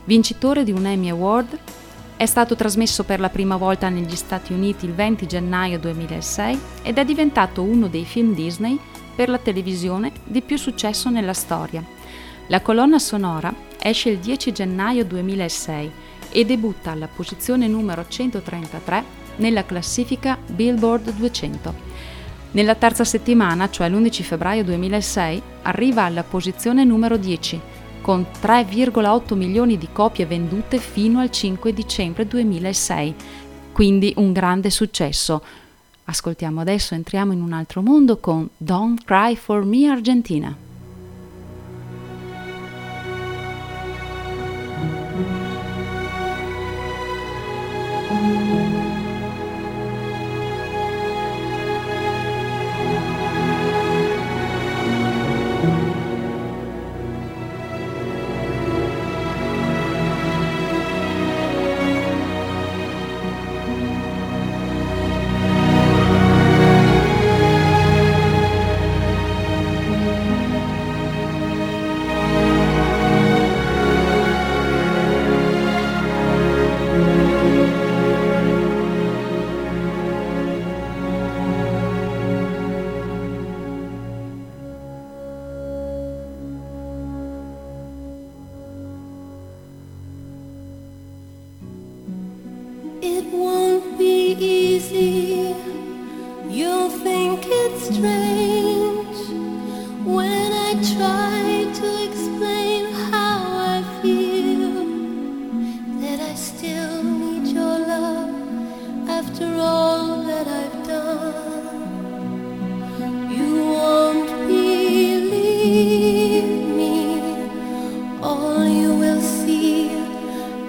vincitore 0.05 0.63
di 0.63 0.71
un 0.71 0.85
Emmy 0.85 1.09
Award, 1.09 1.59
è 2.17 2.25
stato 2.25 2.55
trasmesso 2.55 3.03
per 3.03 3.19
la 3.19 3.29
prima 3.29 3.57
volta 3.57 3.89
negli 3.89 4.15
Stati 4.15 4.53
Uniti 4.53 4.85
il 4.85 4.93
20 4.93 5.27
gennaio 5.27 5.77
2006 5.79 6.59
ed 6.81 6.97
è 6.97 7.03
diventato 7.03 7.61
uno 7.61 7.87
dei 7.87 8.05
film 8.05 8.33
Disney 8.33 8.79
per 9.15 9.27
la 9.27 9.37
televisione 9.37 10.11
di 10.23 10.41
più 10.41 10.57
successo 10.57 11.09
nella 11.09 11.33
storia. 11.33 11.83
La 12.47 12.61
colonna 12.61 12.99
sonora 12.99 13.53
esce 13.77 14.09
il 14.09 14.19
10 14.19 14.53
gennaio 14.53 15.03
2006 15.03 15.91
e 16.31 16.45
debutta 16.45 16.91
alla 16.91 17.07
posizione 17.07 17.67
numero 17.67 18.05
133 18.07 19.24
nella 19.37 19.65
classifica 19.65 20.37
Billboard 20.45 21.13
200. 21.13 21.73
Nella 22.51 22.75
terza 22.75 23.03
settimana, 23.03 23.69
cioè 23.69 23.89
l'11 23.89 24.21
febbraio 24.23 24.63
2006, 24.63 25.41
arriva 25.63 26.03
alla 26.03 26.23
posizione 26.23 26.83
numero 26.83 27.17
10, 27.17 27.59
con 28.01 28.25
3,8 28.41 29.35
milioni 29.35 29.77
di 29.77 29.89
copie 29.91 30.25
vendute 30.25 30.77
fino 30.77 31.19
al 31.19 31.31
5 31.31 31.73
dicembre 31.73 32.25
2006, 32.25 33.15
quindi 33.71 34.13
un 34.17 34.31
grande 34.31 34.69
successo. 34.69 35.43
Ascoltiamo 36.05 36.61
adesso, 36.61 36.93
entriamo 36.93 37.33
in 37.33 37.41
un 37.41 37.51
altro 37.51 37.81
mondo 37.81 38.17
con 38.17 38.47
Don't 38.55 39.03
Cry 39.03 39.35
for 39.35 39.65
Me 39.65 39.89
Argentina. 39.89 40.64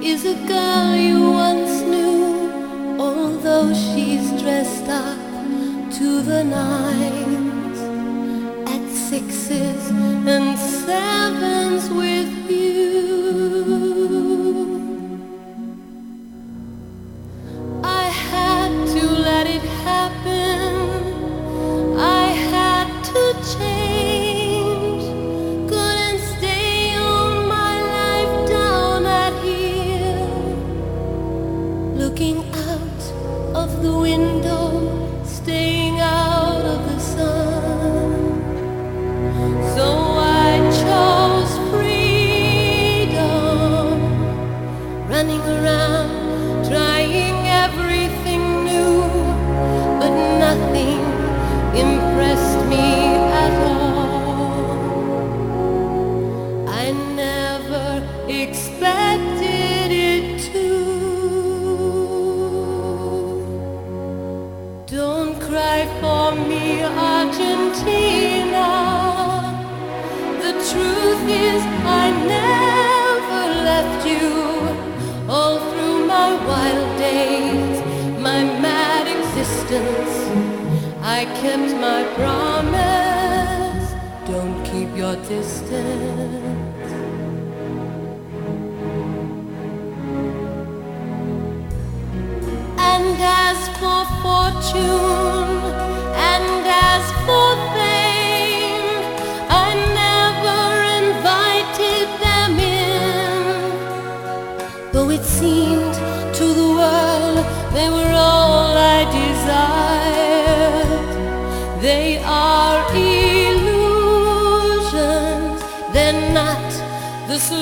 is 0.08 0.24
a 0.24 0.34
girl 0.46 0.94
you 0.94 1.32
once 1.32 1.80
knew, 1.80 2.96
although 3.00 3.74
she's 3.74 4.30
dressed 4.40 4.88
up 4.88 5.18
to 5.90 6.22
the 6.22 6.44
nines 6.44 7.80
at 8.70 8.88
sixes 8.88 9.90
and 10.34 10.56
sevens 10.56 11.90
with 11.90 12.50
you. 12.50 12.95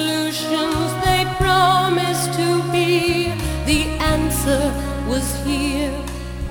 solutions 0.05 0.89
they 1.05 1.25
promised 1.39 2.33
to 2.41 2.49
be. 2.73 3.33
The 3.71 3.83
answer 4.15 4.63
was 5.09 5.27
here 5.45 5.95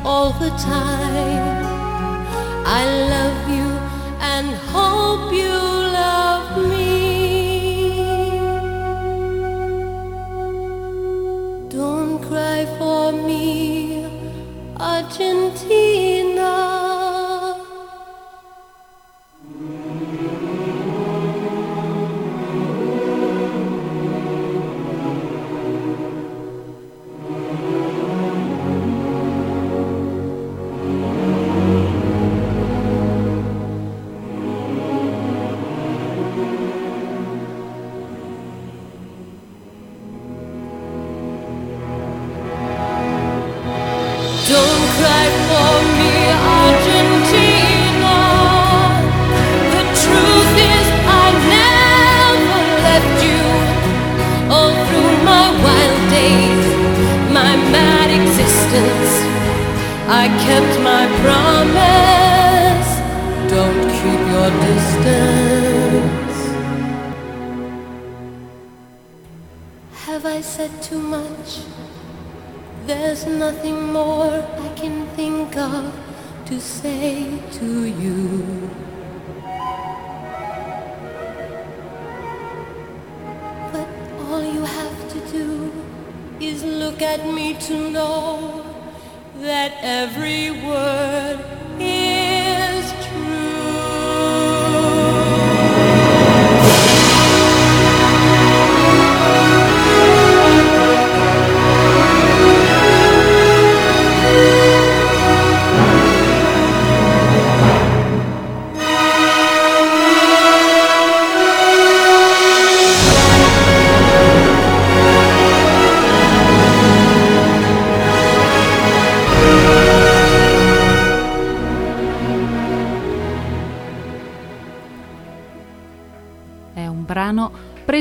all 0.03 0.31
the 0.43 0.49
time. 0.73 1.65
I 2.81 2.83
love 3.13 3.39
you 3.57 3.69
and 4.33 4.47
hope 4.75 5.25
you 5.41 5.57
love 6.01 6.47
me. 6.71 6.91
Don't 11.77 12.17
cry 12.29 12.61
for 12.79 13.11
me, 13.11 14.05
Argentina. 14.77 15.92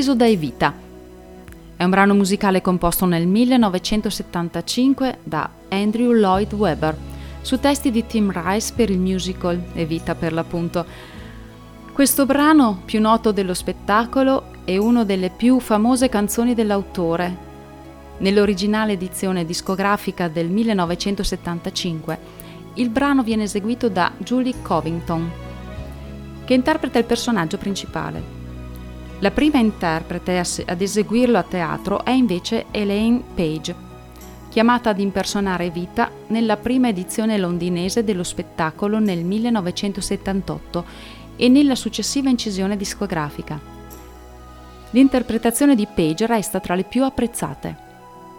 Preso 0.02 0.16
da 0.16 0.26
Evita. 0.26 0.74
È 1.76 1.84
un 1.84 1.90
brano 1.90 2.12
musicale 2.14 2.60
composto 2.60 3.06
nel 3.06 3.24
1975 3.28 5.18
da 5.22 5.48
Andrew 5.68 6.10
Lloyd 6.10 6.52
Webber, 6.54 6.96
su 7.40 7.60
testi 7.60 7.92
di 7.92 8.04
Tim 8.04 8.32
Rice 8.32 8.72
per 8.74 8.90
il 8.90 8.98
musical 8.98 9.62
Evita 9.74 10.16
per 10.16 10.32
l'appunto. 10.32 10.84
Questo 11.92 12.26
brano, 12.26 12.82
più 12.84 13.00
noto 13.00 13.30
dello 13.30 13.54
spettacolo, 13.54 14.46
è 14.64 14.76
una 14.76 15.04
delle 15.04 15.30
più 15.30 15.60
famose 15.60 16.08
canzoni 16.08 16.54
dell'autore. 16.54 17.36
Nell'originale 18.18 18.94
edizione 18.94 19.44
discografica 19.44 20.26
del 20.26 20.48
1975, 20.48 22.18
il 22.74 22.88
brano 22.88 23.22
viene 23.22 23.44
eseguito 23.44 23.88
da 23.88 24.10
Julie 24.18 24.62
Covington, 24.62 25.30
che 26.44 26.54
interpreta 26.54 26.98
il 26.98 27.04
personaggio 27.04 27.56
principale. 27.56 28.41
La 29.22 29.30
prima 29.30 29.58
interprete 29.58 30.36
ad 30.66 30.80
eseguirlo 30.80 31.38
a 31.38 31.44
teatro 31.44 32.04
è 32.04 32.10
invece 32.10 32.64
Elaine 32.72 33.22
Page, 33.36 33.72
chiamata 34.48 34.90
ad 34.90 34.98
impersonare 34.98 35.70
Vita 35.70 36.10
nella 36.26 36.56
prima 36.56 36.88
edizione 36.88 37.38
londinese 37.38 38.02
dello 38.02 38.24
spettacolo 38.24 38.98
nel 38.98 39.22
1978 39.24 40.84
e 41.36 41.48
nella 41.48 41.76
successiva 41.76 42.30
incisione 42.30 42.76
discografica. 42.76 43.60
L'interpretazione 44.90 45.76
di 45.76 45.86
Page 45.86 46.26
resta 46.26 46.58
tra 46.58 46.74
le 46.74 46.82
più 46.82 47.04
apprezzate, 47.04 47.76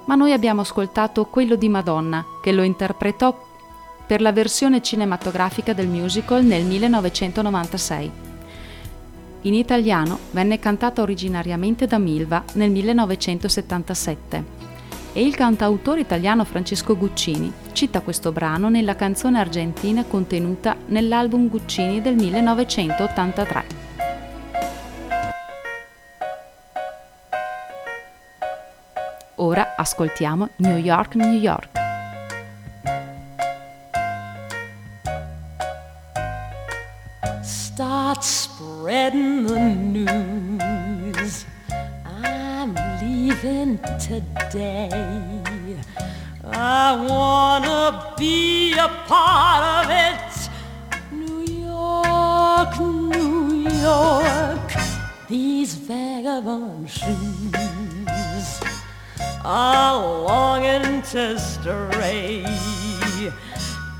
ma 0.05 0.15
noi 0.15 0.33
abbiamo 0.33 0.61
ascoltato 0.61 1.23
quello 1.27 1.55
di 1.55 1.69
Madonna, 1.69 2.25
che 2.41 2.51
lo 2.51 2.61
interpretò 2.61 3.33
per 4.05 4.19
la 4.19 4.33
versione 4.33 4.81
cinematografica 4.81 5.71
del 5.71 5.87
musical 5.87 6.43
nel 6.43 6.65
1996. 6.65 8.32
In 9.45 9.53
italiano 9.55 10.19
venne 10.31 10.57
cantata 10.57 11.01
originariamente 11.01 11.85
da 11.85 11.97
Milva 11.97 12.43
nel 12.53 12.71
1977 12.71 14.61
e 15.11 15.21
il 15.21 15.35
cantautore 15.35 15.99
italiano 15.99 16.45
Francesco 16.45 16.95
Guccini 16.95 17.51
cita 17.73 17.99
questo 17.99 18.31
brano 18.31 18.69
nella 18.69 18.95
canzone 18.95 19.39
argentina 19.39 20.05
contenuta 20.05 20.77
nell'album 20.85 21.49
Guccini 21.49 22.01
del 22.01 22.15
1983. 22.15 23.81
Ora 29.35 29.73
ascoltiamo 29.75 30.49
New 30.57 30.77
York, 30.77 31.15
New 31.15 31.33
York. 31.33 31.81
Start 37.41 38.52
spreading 38.83 39.47
the 39.47 39.59
news. 39.69 41.45
I'm 42.05 42.75
leaving 43.01 43.79
today. 43.97 44.89
I 46.43 46.93
wanna 47.09 48.13
be 48.17 48.73
a 48.73 48.89
part 49.07 49.63
of 49.77 49.89
it. 49.89 50.49
New 51.13 51.43
York, 51.63 52.77
New 52.77 53.69
York, 53.89 54.73
these 55.29 55.75
vagabond 55.75 56.89
shoes 56.89 58.59
are 59.45 59.95
longing 60.27 61.01
to 61.03 61.39
stray 61.39 62.45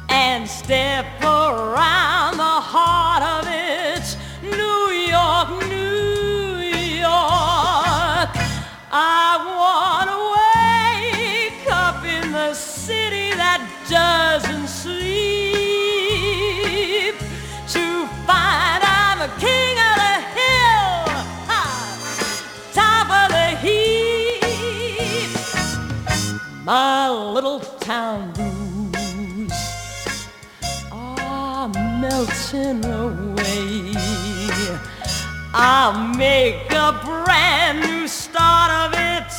and 0.10 0.46
step 0.46 1.06
around 1.24 2.36
the 2.36 2.60
heart 2.74 3.24
of 3.24 3.48
it. 3.48 4.18
New 4.44 4.92
York, 4.92 5.50
New 5.70 6.58
York. 7.00 8.30
I 8.92 9.40
want 9.60 10.08
to 10.12 10.18
wake 10.36 11.66
up 11.72 12.04
in 12.04 12.34
the 12.34 12.54
city 12.54 13.32
that 13.38 13.62
doesn't 13.90 14.68
sleep 14.68 15.14
to 17.70 18.06
find 18.28 18.84
I'm 18.84 19.22
a 19.22 19.32
king 19.40 19.80
of 19.80 19.96
the 20.04 20.16
hill, 20.36 21.08
top 22.74 23.08
of 23.24 23.30
the 23.32 23.48
heap. 23.64 25.32
My 26.66 27.10
little 27.10 27.60
town 27.62 28.34
blues 28.34 29.54
are 30.92 31.70
melting 31.70 32.84
away. 32.84 34.23
I'll 35.56 36.08
make 36.16 36.72
a 36.72 37.00
brand 37.06 37.82
new 37.82 38.08
start 38.08 38.72
of 38.72 38.94
it 38.98 39.30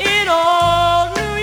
in 0.00 0.28
old 0.28 1.16
New 1.16 1.33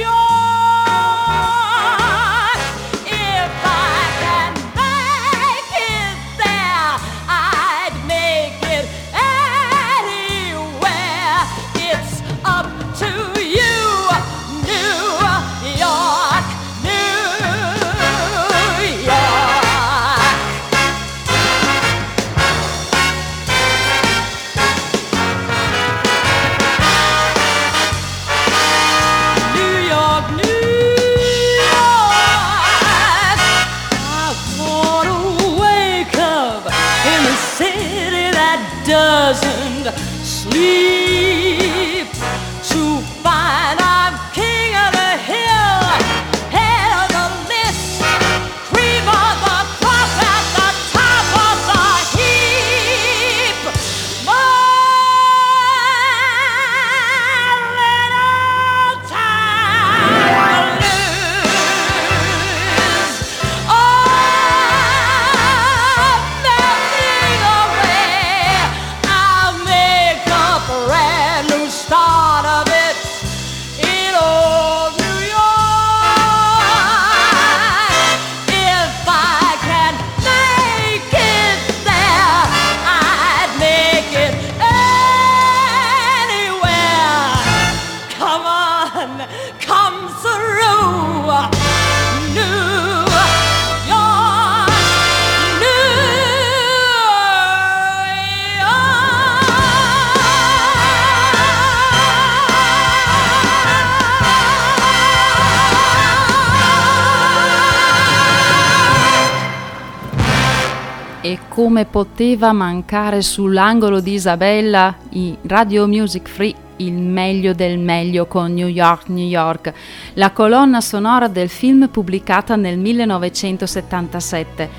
come 111.62 111.86
poteva 111.86 112.54
mancare 112.54 113.22
sull'angolo 113.22 114.00
di 114.00 114.14
Isabella 114.14 114.96
i 115.10 115.38
Radio 115.44 115.86
Music 115.86 116.28
Free 116.28 116.56
il 116.78 116.94
meglio 116.94 117.54
del 117.54 117.78
meglio 117.78 118.26
con 118.26 118.52
New 118.52 118.68
York, 118.68 119.10
New 119.10 119.28
York, 119.28 119.72
la 120.16 120.32
colonna 120.32 120.82
sonora 120.82 121.28
del 121.28 121.50
film 121.50 121.88
pubblicata 121.90 122.56
nel 122.56 122.80
1977. 122.80 124.70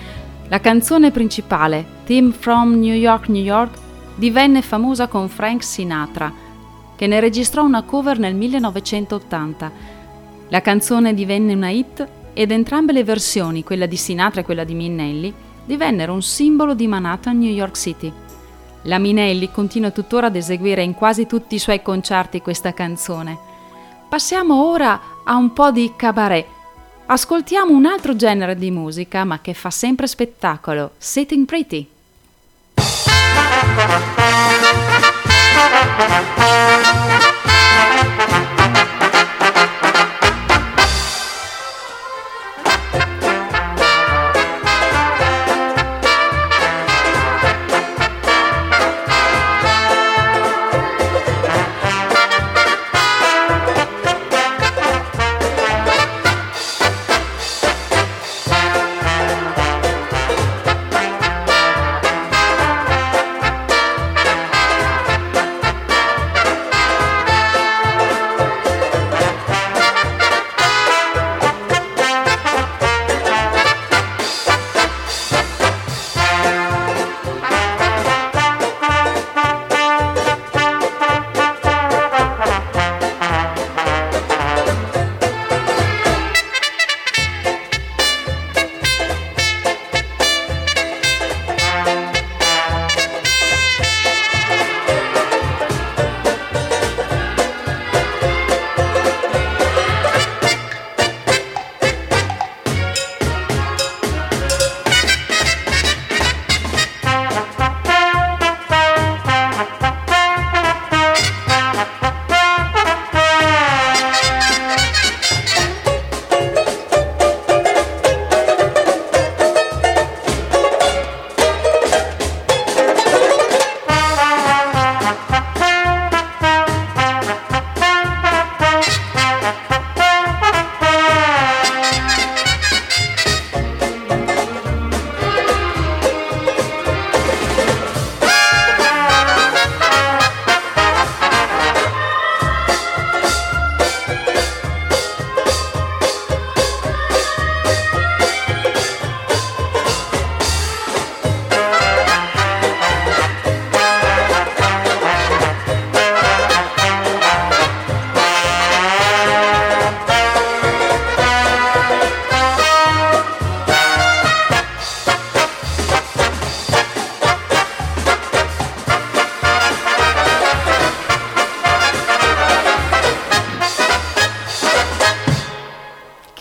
La 0.49 0.59
canzone 0.59 1.12
principale, 1.12 1.87
Team 2.05 2.33
from 2.33 2.72
New 2.72 2.95
York, 2.95 3.28
New 3.28 3.45
York, 3.45 3.78
divenne 4.16 4.61
famosa 4.61 5.07
con 5.07 5.28
Frank 5.28 5.62
Sinatra, 5.62 6.33
che 6.97 7.07
ne 7.07 7.20
registrò 7.20 7.62
una 7.62 7.83
cover 7.83 8.18
nel 8.18 8.35
1980. 8.35 9.70
La 10.49 10.61
canzone 10.61 11.14
divenne 11.14 11.55
una 11.55 11.70
hit 11.70 12.05
ed 12.33 12.51
entrambe 12.51 12.93
le 12.93 13.05
versioni, 13.05 13.62
quella 13.62 13.87
di 13.87 13.97
Sinatra 13.97 14.41
e 14.41 14.45
quella 14.45 14.64
di 14.64 14.74
Minnelli, 14.74 15.33
divennero 15.64 16.12
un 16.12 16.22
simbolo 16.22 16.74
di 16.74 16.86
Manhattan, 16.86 17.38
New 17.38 17.50
York 17.50 17.76
City. 17.76 18.12
La 18.82 18.98
Minelli 18.98 19.50
continua 19.50 19.90
tuttora 19.90 20.26
ad 20.26 20.36
eseguire 20.36 20.82
in 20.82 20.94
quasi 20.94 21.26
tutti 21.26 21.54
i 21.54 21.58
suoi 21.60 21.82
concerti 21.82 22.40
questa 22.40 22.72
canzone. 22.72 23.38
Passiamo 24.08 24.68
ora 24.68 25.00
a 25.24 25.36
un 25.36 25.52
po' 25.52 25.70
di 25.70 25.92
cabaret. 25.96 26.46
Ascoltiamo 27.06 27.72
un 27.72 27.86
altro 27.86 28.16
genere 28.16 28.56
di 28.56 28.70
musica, 28.70 29.24
ma 29.24 29.40
che 29.40 29.54
fa 29.54 29.70
sempre 29.70 30.06
spettacolo, 30.06 30.92
Sitting 30.98 31.46
Pretty. 31.46 31.88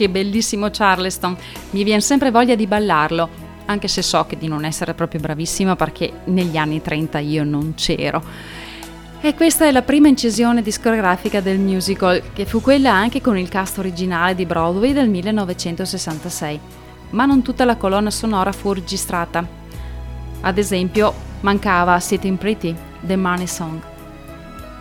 Che 0.02 0.10
bellissimo 0.10 0.70
Charleston, 0.72 1.38
mi 1.72 1.84
viene 1.84 2.02
sempre 2.02 2.32
voglia 2.32 2.56
di 2.56 2.66
ballarlo, 2.66 3.30
anche 3.66 3.88
se 3.88 4.02
so 4.02 4.26
che 4.26 4.36
di 4.36 4.48
non 4.48 4.66
essere 4.66 4.96
proprio 4.96 5.20
bravissima 5.20 5.76
perché 5.76 6.12
negli 6.26 6.58
anni 6.58 6.82
30 6.82 7.20
io 7.20 7.44
non 7.44 7.76
c'ero. 7.76 8.24
E 9.22 9.36
questa 9.36 9.68
è 9.68 9.72
la 9.72 9.84
prima 9.84 10.08
incisione 10.08 10.64
discografica 10.64 11.40
del 11.40 11.60
musical, 11.60 12.20
che 12.34 12.48
fu 12.48 12.62
quella 12.62 12.92
anche 12.92 13.22
con 13.22 13.38
il 13.38 13.48
cast 13.48 13.78
originale 13.78 14.34
di 14.34 14.48
Broadway 14.48 14.92
del 14.92 15.08
1966, 15.08 16.60
ma 17.12 17.26
non 17.26 17.44
tutta 17.44 17.64
la 17.64 17.76
colonna 17.76 18.10
sonora 18.10 18.52
fu 18.52 18.74
registrata. 18.74 19.48
Ad 20.42 20.58
esempio, 20.58 21.14
mancava 21.42 22.00
Sitting 22.00 22.40
Pretty, 22.40 22.76
The 23.02 23.16
Money 23.16 23.46
Song, 23.46 23.80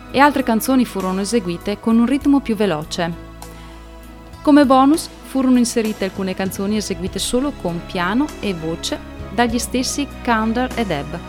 e 0.09 0.17
altre 0.17 0.41
canzoni 0.41 0.83
furono 0.83 1.21
eseguite 1.21 1.79
con 1.79 1.99
un 1.99 2.07
ritmo 2.07 2.39
più 2.39 2.55
veloce, 2.55 3.29
come 4.41 4.65
bonus 4.65 5.07
furono 5.23 5.57
inserite 5.57 6.05
alcune 6.05 6.33
canzoni 6.33 6.77
eseguite 6.77 7.19
solo 7.19 7.51
con 7.61 7.81
piano 7.85 8.25
e 8.39 8.53
voce 8.53 8.99
dagli 9.33 9.59
stessi 9.59 10.07
Kander 10.21 10.71
e 10.75 10.85
Deb. 10.85 11.19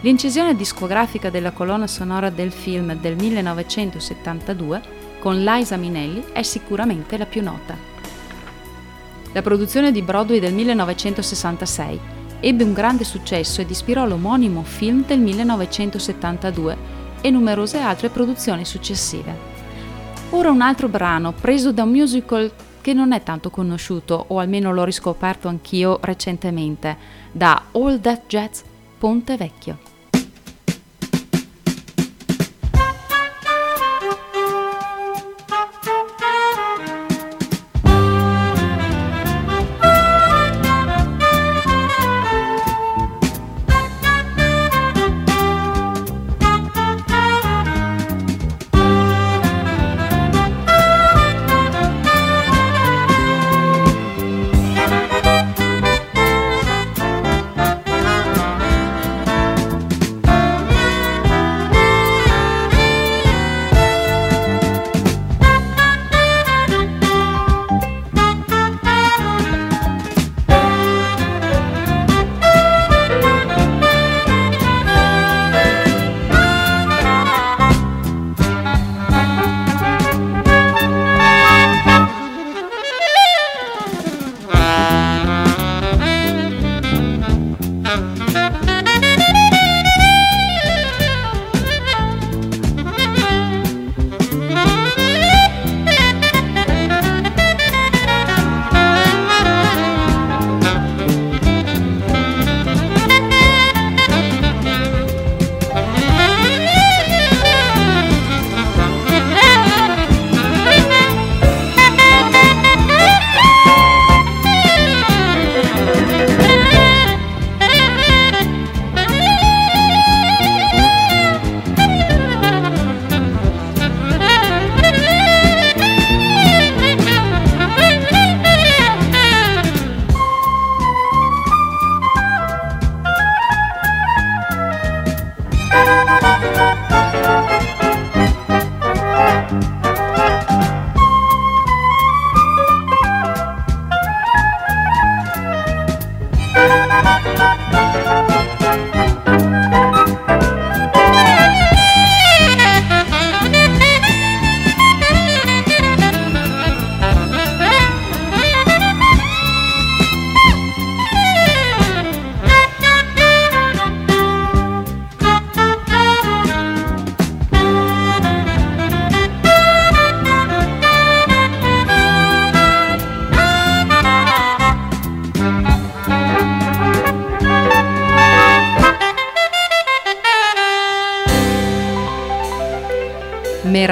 L'incisione 0.00 0.54
discografica 0.54 1.30
della 1.30 1.50
colonna 1.50 1.86
sonora 1.86 2.30
del 2.30 2.52
film 2.52 2.94
del 2.94 3.16
1972 3.16 4.82
con 5.18 5.42
Liza 5.42 5.76
Minelli 5.76 6.24
è 6.32 6.42
sicuramente 6.42 7.18
la 7.18 7.26
più 7.26 7.42
nota. 7.42 7.76
La 9.32 9.42
produzione 9.42 9.90
di 9.90 10.00
Broadway 10.00 10.38
del 10.38 10.54
1966 10.54 12.00
ebbe 12.40 12.64
un 12.64 12.72
grande 12.72 13.04
successo 13.04 13.60
ed 13.60 13.70
ispirò 13.70 14.06
l'omonimo 14.06 14.62
film 14.62 15.04
del 15.04 15.18
1972 15.18 16.76
e 17.20 17.30
numerose 17.30 17.78
altre 17.78 18.10
produzioni 18.10 18.64
successive. 18.64 19.55
Ora 20.30 20.50
un 20.50 20.60
altro 20.60 20.88
brano 20.88 21.32
preso 21.32 21.72
da 21.72 21.84
un 21.84 21.90
musical 21.90 22.50
che 22.80 22.92
non 22.92 23.12
è 23.12 23.22
tanto 23.22 23.48
conosciuto, 23.48 24.26
o 24.28 24.38
almeno 24.38 24.72
l'ho 24.72 24.84
riscoperto 24.84 25.48
anch'io 25.48 25.98
recentemente, 26.02 26.96
da 27.32 27.66
All 27.72 28.00
That 28.00 28.22
Jazz 28.26 28.60
Ponte 28.98 29.36
Vecchio. 29.36 29.85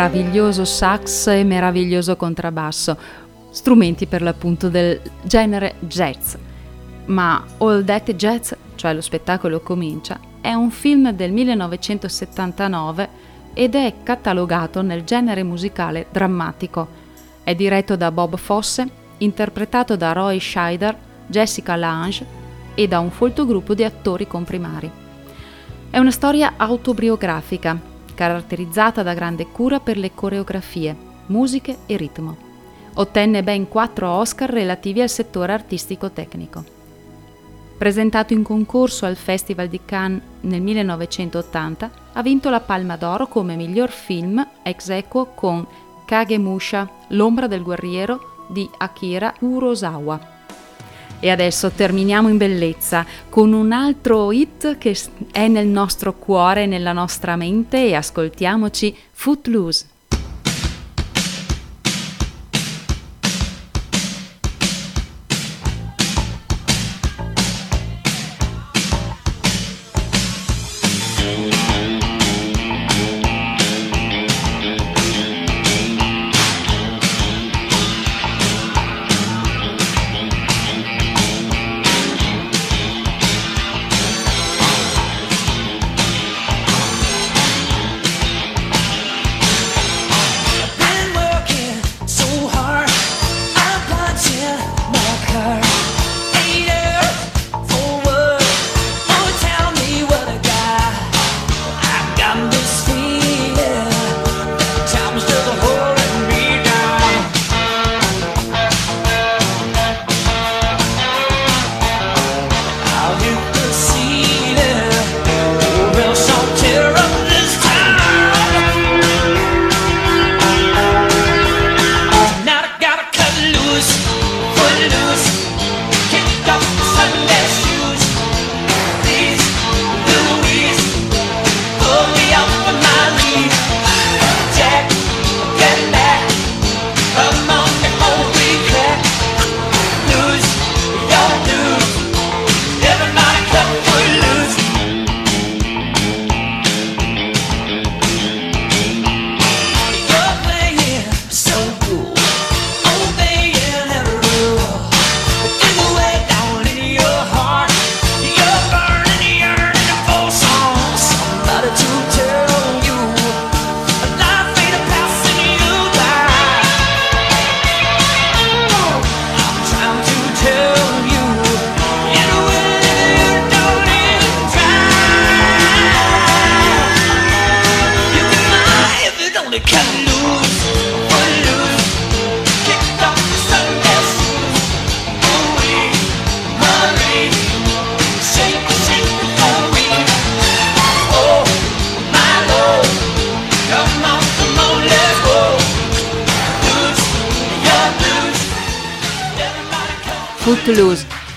Meraviglioso 0.04 0.66
sax 0.66 1.28
e 1.28 1.44
meraviglioso 1.44 2.14
contrabbasso, 2.14 2.94
strumenti 3.48 4.04
per 4.04 4.20
l'appunto 4.20 4.68
del 4.68 5.00
genere 5.22 5.76
jazz. 5.78 6.34
Ma 7.06 7.42
All 7.56 7.82
That 7.86 8.12
Jazz, 8.12 8.52
cioè 8.74 8.92
lo 8.92 9.00
spettacolo 9.00 9.60
comincia, 9.60 10.20
è 10.42 10.52
un 10.52 10.70
film 10.70 11.10
del 11.12 11.32
1979 11.32 13.08
ed 13.54 13.74
è 13.74 13.94
catalogato 14.02 14.82
nel 14.82 15.04
genere 15.04 15.42
musicale 15.42 16.08
drammatico. 16.10 16.86
È 17.42 17.54
diretto 17.54 17.96
da 17.96 18.10
Bob 18.10 18.36
Fosse, 18.36 18.86
interpretato 19.18 19.96
da 19.96 20.12
Roy 20.12 20.38
Scheider, 20.38 20.94
Jessica 21.26 21.76
Lange 21.76 22.26
e 22.74 22.86
da 22.86 22.98
un 22.98 23.10
folto 23.10 23.46
gruppo 23.46 23.72
di 23.72 23.84
attori 23.84 24.26
comprimari. 24.26 24.90
È 25.88 25.96
una 25.96 26.10
storia 26.10 26.54
autobiografica, 26.58 27.92
caratterizzata 28.14 29.02
da 29.02 29.14
grande 29.14 29.46
cura 29.46 29.80
per 29.80 29.96
le 29.98 30.12
coreografie, 30.14 30.96
musiche 31.26 31.78
e 31.86 31.96
ritmo. 31.96 32.36
Ottenne 32.94 33.42
ben 33.42 33.68
quattro 33.68 34.08
Oscar 34.08 34.48
relativi 34.48 35.00
al 35.00 35.08
settore 35.08 35.52
artistico-tecnico. 35.52 36.64
Presentato 37.76 38.32
in 38.32 38.44
concorso 38.44 39.04
al 39.04 39.16
Festival 39.16 39.68
di 39.68 39.80
Cannes 39.84 40.22
nel 40.42 40.62
1980, 40.62 41.90
ha 42.12 42.22
vinto 42.22 42.48
la 42.50 42.60
Palma 42.60 42.96
d'Oro 42.96 43.26
come 43.26 43.56
miglior 43.56 43.90
film 43.90 44.46
ex 44.62 44.88
equo 44.90 45.32
con 45.34 45.66
Kagemusha, 46.04 46.88
l'ombra 47.08 47.48
del 47.48 47.62
guerriero 47.62 48.46
di 48.48 48.68
Akira 48.78 49.34
Kurosawa. 49.36 50.33
E 51.24 51.30
adesso 51.30 51.70
terminiamo 51.70 52.28
in 52.28 52.36
bellezza 52.36 53.06
con 53.30 53.54
un 53.54 53.72
altro 53.72 54.30
hit 54.30 54.76
che 54.76 54.94
è 55.32 55.48
nel 55.48 55.66
nostro 55.66 56.12
cuore, 56.12 56.66
nella 56.66 56.92
nostra 56.92 57.34
mente 57.34 57.86
e 57.86 57.94
ascoltiamoci 57.94 58.94
Footloose. 59.10 59.86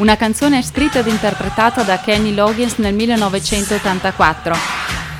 Una 0.07 0.15
canzone 0.15 0.63
scritta 0.63 0.99
ed 0.99 1.07
interpretata 1.07 1.83
da 1.83 1.99
Kenny 1.99 2.33
Loggins 2.33 2.75
nel 2.77 2.93
1984. 2.93 4.55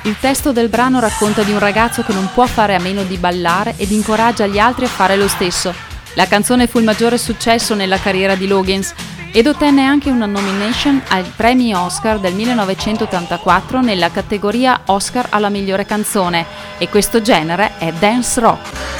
Il 0.04 0.16
testo 0.18 0.50
del 0.50 0.70
brano 0.70 0.98
racconta 0.98 1.42
di 1.42 1.52
un 1.52 1.58
ragazzo 1.58 2.02
che 2.02 2.14
non 2.14 2.30
può 2.32 2.46
fare 2.46 2.74
a 2.74 2.80
meno 2.80 3.02
di 3.02 3.18
ballare 3.18 3.74
ed 3.76 3.90
incoraggia 3.90 4.46
gli 4.46 4.58
altri 4.58 4.86
a 4.86 4.88
fare 4.88 5.16
lo 5.16 5.28
stesso. 5.28 5.74
La 6.14 6.26
canzone 6.26 6.66
fu 6.66 6.78
il 6.78 6.86
maggiore 6.86 7.18
successo 7.18 7.74
nella 7.74 7.98
carriera 7.98 8.34
di 8.34 8.46
Loggins 8.46 8.94
ed 9.30 9.46
ottenne 9.46 9.84
anche 9.84 10.08
una 10.08 10.24
nomination 10.24 11.02
ai 11.08 11.24
premi 11.36 11.74
Oscar 11.74 12.18
del 12.18 12.32
1984 12.32 13.82
nella 13.82 14.10
categoria 14.10 14.80
Oscar 14.86 15.26
alla 15.28 15.50
migliore 15.50 15.84
canzone 15.84 16.46
e 16.78 16.88
questo 16.88 17.20
genere 17.20 17.72
è 17.76 17.92
dance 17.92 18.40
rock. 18.40 18.97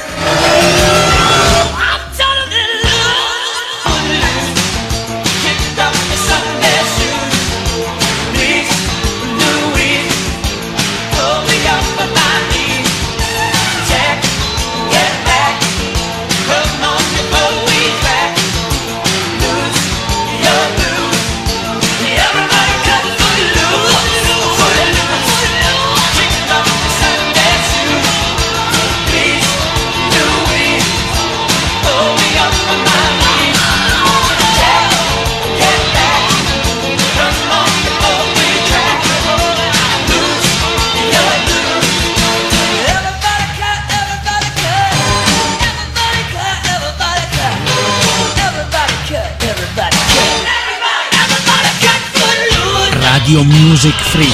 free. 54.09 54.27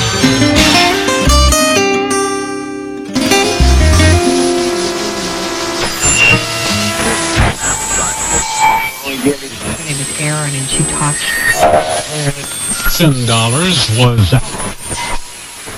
Aaron 10.22 10.56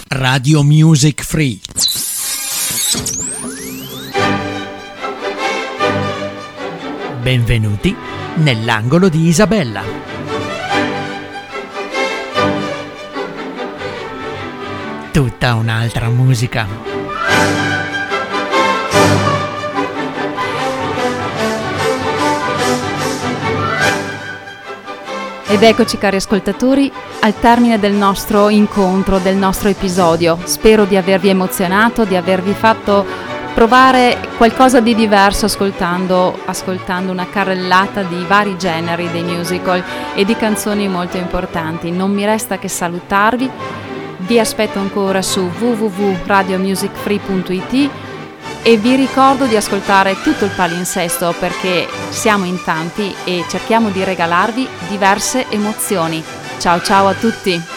Radio 0.10 0.64
Music 0.64 1.24
Free. 1.24 1.60
Benvenuti 7.22 7.96
nell'angolo 8.36 9.10
di 9.10 9.28
Isabella. 9.28 9.97
Tutta 15.48 15.60
un'altra 15.62 16.10
musica. 16.10 16.68
Ed 25.48 25.64
eccoci 25.64 25.98
cari 25.98 26.18
ascoltatori 26.18 26.92
al 27.22 27.40
termine 27.40 27.80
del 27.80 27.94
nostro 27.94 28.50
incontro, 28.50 29.20
del 29.20 29.38
nostro 29.38 29.70
episodio. 29.70 30.38
Spero 30.44 30.84
di 30.84 30.98
avervi 30.98 31.30
emozionato, 31.30 32.04
di 32.04 32.18
avervi 32.18 32.52
fatto 32.52 33.06
provare 33.54 34.18
qualcosa 34.36 34.82
di 34.82 34.94
diverso 34.94 35.46
ascoltando, 35.46 36.42
ascoltando 36.46 37.12
una 37.12 37.28
carrellata 37.28 38.04
di 38.04 38.24
vari 38.28 38.58
generi 38.58 39.10
dei 39.12 39.24
musical 39.24 39.82
e 40.14 40.26
di 40.26 40.36
canzoni 40.36 40.90
molto 40.90 41.16
importanti. 41.16 41.90
Non 41.90 42.12
mi 42.12 42.26
resta 42.26 42.60
che 42.60 42.68
salutarvi, 42.68 43.50
vi 44.28 44.40
aspetto 44.40 44.80
ancora 44.80 45.22
su 45.22 45.50
www.radiomusicfree.it 45.58 47.90
e 48.62 48.78
vi 48.78 48.96
ricordo 48.96 49.46
di 49.46 49.56
ascoltare 49.56 50.22
tutto 50.22 50.46
il 50.46 50.52
palinsesto 50.56 51.34
perché 51.40 51.88
siamo 52.10 52.46
in 52.46 52.62
tanti 52.64 53.16
e 53.24 53.44
cerchiamo 53.48 53.90
di 53.90 54.04
regalarvi 54.04 54.68
diverse 54.90 55.50
emozioni. 55.50 56.24
Ciao 56.60 56.82
ciao 56.82 57.08
a 57.08 57.14
tutti! 57.14 57.77